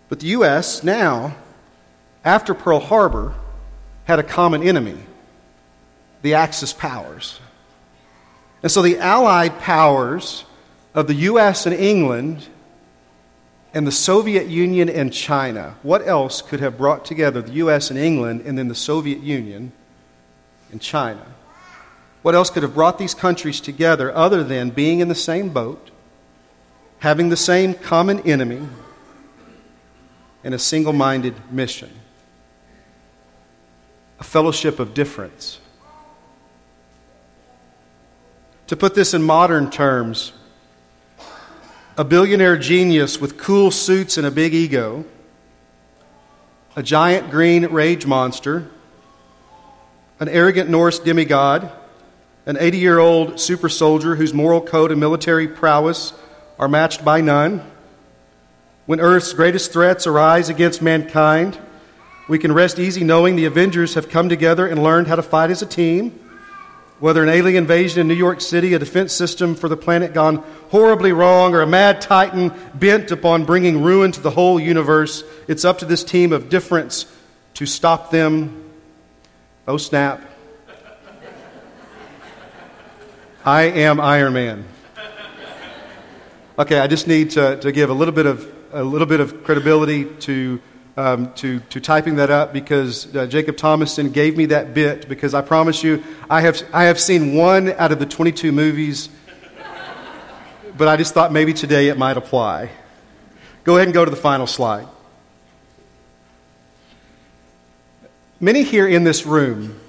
But 0.08 0.20
the 0.20 0.28
U.S. 0.28 0.82
now, 0.82 1.36
after 2.24 2.54
Pearl 2.54 2.80
Harbor, 2.80 3.34
had 4.06 4.18
a 4.18 4.22
common 4.22 4.62
enemy 4.62 4.96
the 6.22 6.34
Axis 6.34 6.72
powers. 6.72 7.40
And 8.62 8.70
so 8.70 8.82
the 8.82 8.98
Allied 8.98 9.58
powers 9.58 10.44
of 10.94 11.06
the 11.06 11.14
U.S. 11.14 11.66
and 11.66 11.74
England 11.74 12.46
and 13.72 13.86
the 13.86 13.92
Soviet 13.92 14.46
Union 14.46 14.88
and 14.88 15.12
China, 15.12 15.76
what 15.82 16.06
else 16.06 16.42
could 16.42 16.60
have 16.60 16.76
brought 16.76 17.04
together 17.04 17.40
the 17.40 17.52
U.S. 17.52 17.90
and 17.90 17.98
England 17.98 18.42
and 18.44 18.58
then 18.58 18.68
the 18.68 18.74
Soviet 18.74 19.20
Union 19.20 19.72
and 20.72 20.80
China? 20.80 21.24
What 22.22 22.34
else 22.34 22.50
could 22.50 22.62
have 22.62 22.74
brought 22.74 22.98
these 22.98 23.14
countries 23.14 23.60
together 23.60 24.14
other 24.14 24.44
than 24.44 24.70
being 24.70 25.00
in 25.00 25.08
the 25.08 25.14
same 25.14 25.50
boat, 25.50 25.90
having 26.98 27.30
the 27.30 27.36
same 27.36 27.72
common 27.72 28.20
enemy, 28.20 28.60
and 30.44 30.52
a 30.52 30.58
single 30.58 30.92
minded 30.92 31.34
mission? 31.50 31.90
A 34.18 34.24
fellowship 34.24 34.78
of 34.78 34.92
difference 34.92 35.60
to 38.70 38.76
put 38.76 38.94
this 38.94 39.14
in 39.14 39.20
modern 39.20 39.68
terms, 39.68 40.32
a 41.98 42.04
billionaire 42.04 42.56
genius 42.56 43.20
with 43.20 43.36
cool 43.36 43.72
suits 43.72 44.16
and 44.16 44.24
a 44.24 44.30
big 44.30 44.54
ego, 44.54 45.04
a 46.76 46.82
giant 46.84 47.32
green 47.32 47.66
rage 47.66 48.06
monster, 48.06 48.70
an 50.20 50.28
arrogant 50.28 50.70
Norse 50.70 51.00
demigod, 51.00 51.68
an 52.46 52.56
80 52.60 52.78
year 52.78 53.00
old 53.00 53.40
super 53.40 53.68
soldier 53.68 54.14
whose 54.14 54.32
moral 54.32 54.60
code 54.60 54.92
and 54.92 55.00
military 55.00 55.48
prowess 55.48 56.12
are 56.56 56.68
matched 56.68 57.04
by 57.04 57.20
none. 57.20 57.68
When 58.86 59.00
Earth's 59.00 59.32
greatest 59.32 59.72
threats 59.72 60.06
arise 60.06 60.48
against 60.48 60.80
mankind, 60.80 61.58
we 62.28 62.38
can 62.38 62.52
rest 62.52 62.78
easy 62.78 63.02
knowing 63.02 63.34
the 63.34 63.46
Avengers 63.46 63.94
have 63.94 64.08
come 64.08 64.28
together 64.28 64.64
and 64.64 64.80
learned 64.80 65.08
how 65.08 65.16
to 65.16 65.22
fight 65.22 65.50
as 65.50 65.60
a 65.60 65.66
team. 65.66 66.29
Whether 67.00 67.22
an 67.22 67.30
alien 67.30 67.64
invasion 67.64 68.00
in 68.02 68.08
New 68.08 68.14
York 68.14 68.42
City, 68.42 68.74
a 68.74 68.78
defense 68.78 69.14
system 69.14 69.54
for 69.54 69.68
the 69.68 69.76
planet 69.76 70.12
gone 70.12 70.44
horribly 70.68 71.12
wrong, 71.12 71.54
or 71.54 71.62
a 71.62 71.66
mad 71.66 72.02
titan 72.02 72.52
bent 72.74 73.10
upon 73.10 73.46
bringing 73.46 73.82
ruin 73.82 74.12
to 74.12 74.20
the 74.20 74.30
whole 74.30 74.60
universe, 74.60 75.24
it's 75.48 75.64
up 75.64 75.78
to 75.78 75.86
this 75.86 76.04
team 76.04 76.32
of 76.32 76.50
difference 76.50 77.06
to 77.54 77.64
stop 77.64 78.10
them. 78.10 78.70
Oh, 79.66 79.78
snap. 79.78 80.22
I 83.44 83.62
am 83.62 83.98
Iron 83.98 84.34
Man. 84.34 84.64
Okay, 86.58 86.78
I 86.78 86.86
just 86.86 87.08
need 87.08 87.30
to, 87.30 87.58
to 87.60 87.72
give 87.72 87.88
a 87.88 87.94
little 87.94 88.14
bit 88.14 88.26
of 88.26 88.46
a 88.72 88.84
little 88.84 89.06
bit 89.06 89.20
of 89.20 89.42
credibility 89.42 90.04
to 90.04 90.60
um, 91.00 91.32
to, 91.32 91.60
to 91.60 91.80
typing 91.80 92.16
that 92.16 92.30
up 92.30 92.52
because 92.52 93.14
uh, 93.16 93.26
Jacob 93.26 93.56
Thomason 93.56 94.10
gave 94.10 94.36
me 94.36 94.46
that 94.46 94.74
bit 94.74 95.08
because 95.08 95.32
I 95.32 95.40
promise 95.40 95.82
you, 95.82 96.04
I 96.28 96.42
have, 96.42 96.62
I 96.74 96.84
have 96.84 97.00
seen 97.00 97.34
one 97.34 97.72
out 97.72 97.90
of 97.90 97.98
the 97.98 98.04
22 98.04 98.52
movies, 98.52 99.08
but 100.76 100.88
I 100.88 100.98
just 100.98 101.14
thought 101.14 101.32
maybe 101.32 101.54
today 101.54 101.88
it 101.88 101.96
might 101.96 102.18
apply. 102.18 102.70
Go 103.64 103.76
ahead 103.76 103.88
and 103.88 103.94
go 103.94 104.04
to 104.04 104.10
the 104.10 104.16
final 104.16 104.46
slide. 104.46 104.86
Many 108.38 108.62
here 108.62 108.86
in 108.86 109.02
this 109.02 109.24
room 109.24 109.80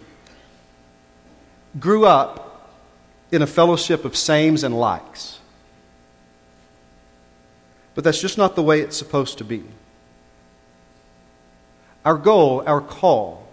grew 1.78 2.06
up 2.06 2.72
in 3.34 3.42
a 3.42 3.48
fellowship 3.48 4.06
of 4.06 4.16
sames 4.16 4.64
and 4.64 4.78
likes. 4.78 5.40
But 7.96 8.06
that's 8.06 8.22
just 8.22 8.38
not 8.38 8.56
the 8.56 8.64
way 8.64 8.80
it's 8.80 8.96
supposed 8.96 9.40
to 9.40 9.44
be. 9.44 9.64
Our 12.04 12.18
goal, 12.18 12.64
our 12.66 12.82
call, 12.82 13.48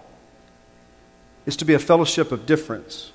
is 1.46 1.56
to 1.56 1.64
be 1.64 1.74
a 1.74 1.78
fellowship 1.78 2.32
of 2.32 2.46
difference. 2.46 3.12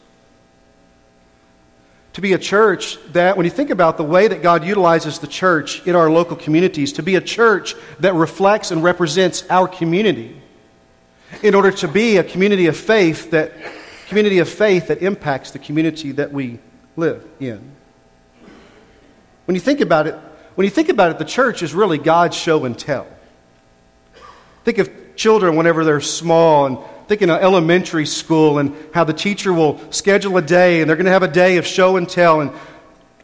To 2.13 2.21
be 2.21 2.33
a 2.33 2.37
church 2.37 2.99
that, 3.13 3.37
when 3.37 3.45
you 3.45 3.51
think 3.51 3.71
about 3.71 3.97
the 3.97 4.03
way 4.03 4.27
that 4.27 4.43
God 4.43 4.63
utilizes 4.63 5.19
the 5.19 5.27
church 5.27 5.85
in 5.87 5.95
our 5.95 6.11
local 6.11 6.35
communities, 6.35 6.93
to 6.93 7.03
be 7.03 7.15
a 7.15 7.21
church 7.21 7.75
that 7.99 8.13
reflects 8.13 8.69
and 8.69 8.83
represents 8.83 9.43
our 9.49 9.67
community 9.67 10.39
in 11.41 11.55
order 11.55 11.71
to 11.71 11.87
be 11.87 12.17
a 12.17 12.23
community 12.23 12.67
of 12.67 12.77
faith 12.77 13.31
that 13.31 13.51
community 14.07 14.37
of 14.39 14.47
faith 14.47 14.87
that 14.87 15.01
impacts 15.01 15.51
the 15.51 15.59
community 15.59 16.11
that 16.11 16.31
we 16.31 16.59
live 16.95 17.27
in. 17.39 17.59
When 19.45 19.55
you 19.55 19.61
think 19.61 19.81
about 19.81 20.05
it, 20.05 20.15
when 20.53 20.65
you 20.65 20.71
think 20.71 20.89
about 20.89 21.09
it, 21.11 21.17
the 21.17 21.25
church 21.25 21.63
is 21.63 21.73
really 21.73 21.97
God's 21.97 22.37
show 22.37 22.65
and 22.65 22.77
tell. 22.77 23.07
Think 24.63 24.77
of 24.77 24.91
children 25.15 25.55
whenever 25.55 25.83
they're 25.83 26.01
small 26.01 26.65
and 26.65 26.77
thinking 27.07 27.29
of 27.29 27.41
elementary 27.41 28.05
school 28.05 28.59
and 28.59 28.75
how 28.93 29.03
the 29.03 29.13
teacher 29.13 29.53
will 29.53 29.79
schedule 29.91 30.37
a 30.37 30.41
day 30.41 30.81
and 30.81 30.89
they're 30.89 30.95
going 30.95 31.05
to 31.05 31.11
have 31.11 31.23
a 31.23 31.27
day 31.27 31.57
of 31.57 31.67
show 31.67 31.97
and 31.97 32.09
tell 32.09 32.41
and 32.41 32.51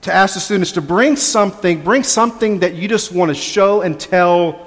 to 0.01 0.13
ask 0.13 0.33
the 0.33 0.39
students 0.39 0.73
to 0.73 0.81
bring 0.81 1.15
something, 1.15 1.83
bring 1.83 2.03
something 2.03 2.59
that 2.59 2.75
you 2.75 2.87
just 2.87 3.11
want 3.11 3.29
to 3.29 3.35
show 3.35 3.81
and 3.81 3.99
tell 3.99 4.65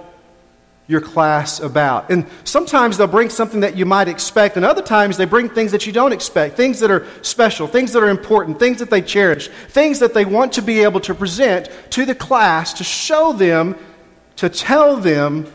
your 0.86 1.00
class 1.00 1.60
about. 1.60 2.10
And 2.10 2.26
sometimes 2.44 2.98
they'll 2.98 3.06
bring 3.06 3.30
something 3.30 3.60
that 3.60 3.76
you 3.76 3.86
might 3.86 4.08
expect, 4.08 4.56
and 4.56 4.64
other 4.64 4.82
times 4.82 5.16
they 5.16 5.24
bring 5.24 5.48
things 5.48 5.72
that 5.72 5.86
you 5.86 5.92
don't 5.92 6.12
expect, 6.12 6.56
things 6.56 6.80
that 6.80 6.90
are 6.90 7.06
special, 7.22 7.66
things 7.66 7.92
that 7.92 8.02
are 8.02 8.10
important, 8.10 8.58
things 8.58 8.78
that 8.80 8.90
they 8.90 9.00
cherish, 9.00 9.48
things 9.68 10.00
that 10.00 10.12
they 10.12 10.24
want 10.24 10.52
to 10.54 10.62
be 10.62 10.80
able 10.80 11.00
to 11.00 11.14
present 11.14 11.70
to 11.90 12.04
the 12.04 12.14
class 12.14 12.74
to 12.74 12.84
show 12.84 13.32
them, 13.32 13.76
to 14.36 14.48
tell 14.48 14.96
them 14.96 15.50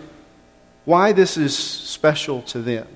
why 0.88 1.12
this 1.12 1.36
is 1.36 1.54
special 1.54 2.44
to 2.44 2.62
them. 2.62 2.88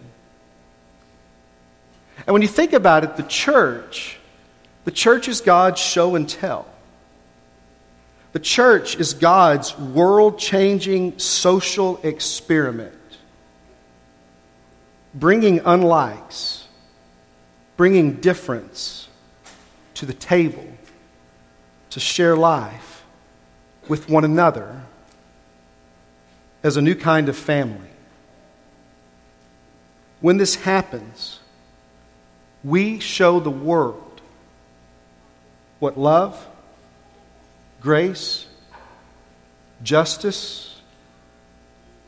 And 2.26 2.32
when 2.32 2.42
you 2.42 2.48
think 2.48 2.72
about 2.72 3.04
it, 3.04 3.18
the 3.18 3.24
church, 3.24 4.18
the 4.86 4.92
church 4.92 5.28
is 5.28 5.42
God's 5.42 5.82
show 5.82 6.16
and 6.16 6.28
tell. 6.28 6.66
The 8.32 8.40
church 8.40 8.96
is 8.96 9.14
God's 9.14 9.78
world 9.78 10.40
changing 10.40 11.20
social 11.20 12.00
experiment, 12.02 12.96
bringing 15.14 15.60
unlikes, 15.60 16.64
bringing 17.76 18.22
difference 18.22 19.10
to 19.96 20.06
the 20.06 20.14
table 20.14 20.66
to 21.90 22.00
share 22.00 22.38
life 22.38 23.04
with 23.90 24.08
one 24.08 24.24
another 24.24 24.82
as 26.64 26.78
a 26.78 26.82
new 26.82 26.96
kind 26.96 27.30
of 27.30 27.36
family. 27.36 27.90
When 30.20 30.38
this 30.38 30.56
happens, 30.56 31.40
we 32.64 33.00
show 33.00 33.40
the 33.40 33.50
world 33.50 34.22
what 35.80 35.98
love, 35.98 36.48
grace, 37.82 38.46
justice, 39.82 40.80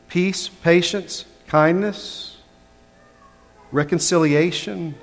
peace, 0.07 0.47
patience, 0.47 1.25
kindness, 1.47 2.37
reconciliation, 3.71 4.93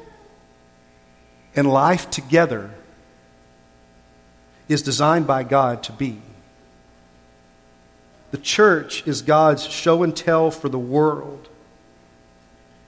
and 1.57 1.69
life 1.69 2.09
together 2.11 2.71
is 4.69 4.83
designed 4.83 5.27
by 5.27 5.43
God 5.43 5.83
to 5.83 5.93
be. 5.93 6.23
The 8.31 8.39
church 8.39 9.07
is 9.07 9.23
God's 9.23 9.65
show 9.65 10.03
and 10.03 10.17
tell 10.17 10.51
for 10.51 10.69
the 10.69 10.79
world 10.79 11.49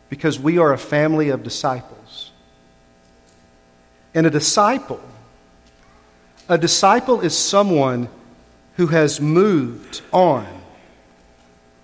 because 0.08 0.38
we 0.38 0.58
are 0.58 0.72
a 0.72 0.78
family 0.78 1.30
of 1.30 1.42
disciples. 1.42 2.30
And 4.14 4.26
a 4.26 4.30
disciple, 4.30 5.00
a 6.48 6.58
disciple 6.58 7.22
is 7.22 7.36
someone 7.36 8.08
who 8.76 8.88
has 8.88 9.20
moved 9.20 10.02
on 10.12 10.46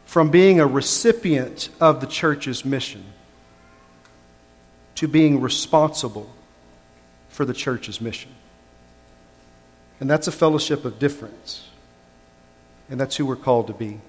from 0.04 0.30
being 0.30 0.60
a 0.60 0.66
recipient 0.66 1.68
of 1.80 2.00
the 2.00 2.06
church's 2.06 2.64
mission 2.64 3.04
to 4.94 5.06
being 5.06 5.40
responsible 5.40 6.30
for 7.28 7.44
the 7.44 7.52
church's 7.54 8.00
mission. 8.00 8.30
And 10.00 10.08
that's 10.08 10.26
a 10.26 10.32
fellowship 10.32 10.84
of 10.84 10.98
difference. 10.98 11.67
And 12.90 12.98
that's 13.00 13.16
who 13.16 13.26
we're 13.26 13.36
called 13.36 13.66
to 13.66 13.72
be. 13.72 14.00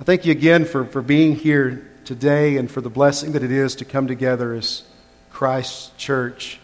I 0.00 0.04
thank 0.04 0.24
you 0.24 0.32
again 0.32 0.64
for, 0.64 0.84
for 0.84 1.02
being 1.02 1.34
here 1.34 1.90
today 2.04 2.56
and 2.56 2.70
for 2.70 2.80
the 2.80 2.88
blessing 2.88 3.32
that 3.32 3.42
it 3.42 3.50
is 3.50 3.76
to 3.76 3.84
come 3.84 4.06
together 4.06 4.54
as 4.54 4.82
Christ's 5.30 5.90
church 5.96 6.58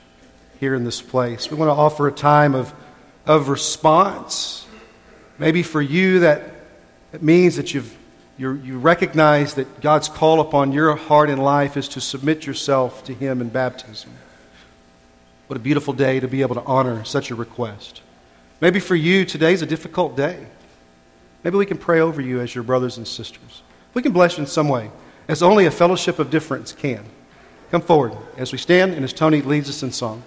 here 0.60 0.74
in 0.74 0.84
this 0.84 1.02
place. 1.02 1.50
We 1.50 1.56
want 1.56 1.68
to 1.68 1.74
offer 1.74 2.08
a 2.08 2.12
time 2.12 2.54
of, 2.54 2.72
of 3.26 3.48
response. 3.48 4.66
Maybe 5.38 5.62
for 5.62 5.82
you, 5.82 6.20
that 6.20 6.42
it 7.12 7.22
means 7.22 7.56
that 7.56 7.74
you've, 7.74 7.94
you 8.38 8.54
you 8.54 8.78
recognize 8.78 9.54
that 9.54 9.80
God's 9.80 10.08
call 10.08 10.40
upon 10.40 10.72
your 10.72 10.96
heart 10.96 11.28
and 11.28 11.42
life 11.42 11.76
is 11.76 11.88
to 11.88 12.00
submit 12.00 12.46
yourself 12.46 13.04
to 13.04 13.14
Him 13.14 13.40
in 13.40 13.48
baptism. 13.48 14.12
What 15.48 15.56
a 15.56 15.60
beautiful 15.60 15.92
day 15.92 16.20
to 16.20 16.28
be 16.28 16.42
able 16.42 16.54
to 16.54 16.62
honor 16.62 17.04
such 17.04 17.30
a 17.30 17.34
request. 17.34 18.00
Maybe 18.60 18.80
for 18.80 18.94
you, 18.94 19.24
today's 19.24 19.60
a 19.60 19.66
difficult 19.66 20.16
day. 20.16 20.46
Maybe 21.44 21.58
we 21.58 21.66
can 21.66 21.76
pray 21.76 22.00
over 22.00 22.22
you 22.22 22.40
as 22.40 22.54
your 22.54 22.64
brothers 22.64 22.96
and 22.96 23.06
sisters. 23.06 23.62
We 23.92 24.02
can 24.02 24.12
bless 24.12 24.36
you 24.36 24.42
in 24.42 24.48
some 24.48 24.68
way, 24.68 24.90
as 25.28 25.42
only 25.42 25.66
a 25.66 25.70
fellowship 25.70 26.18
of 26.18 26.30
difference 26.30 26.72
can. 26.72 27.04
Come 27.70 27.82
forward 27.82 28.16
as 28.36 28.50
we 28.50 28.58
stand 28.58 28.94
and 28.94 29.04
as 29.04 29.12
Tony 29.12 29.42
leads 29.42 29.68
us 29.68 29.82
in 29.82 29.92
song. 29.92 30.22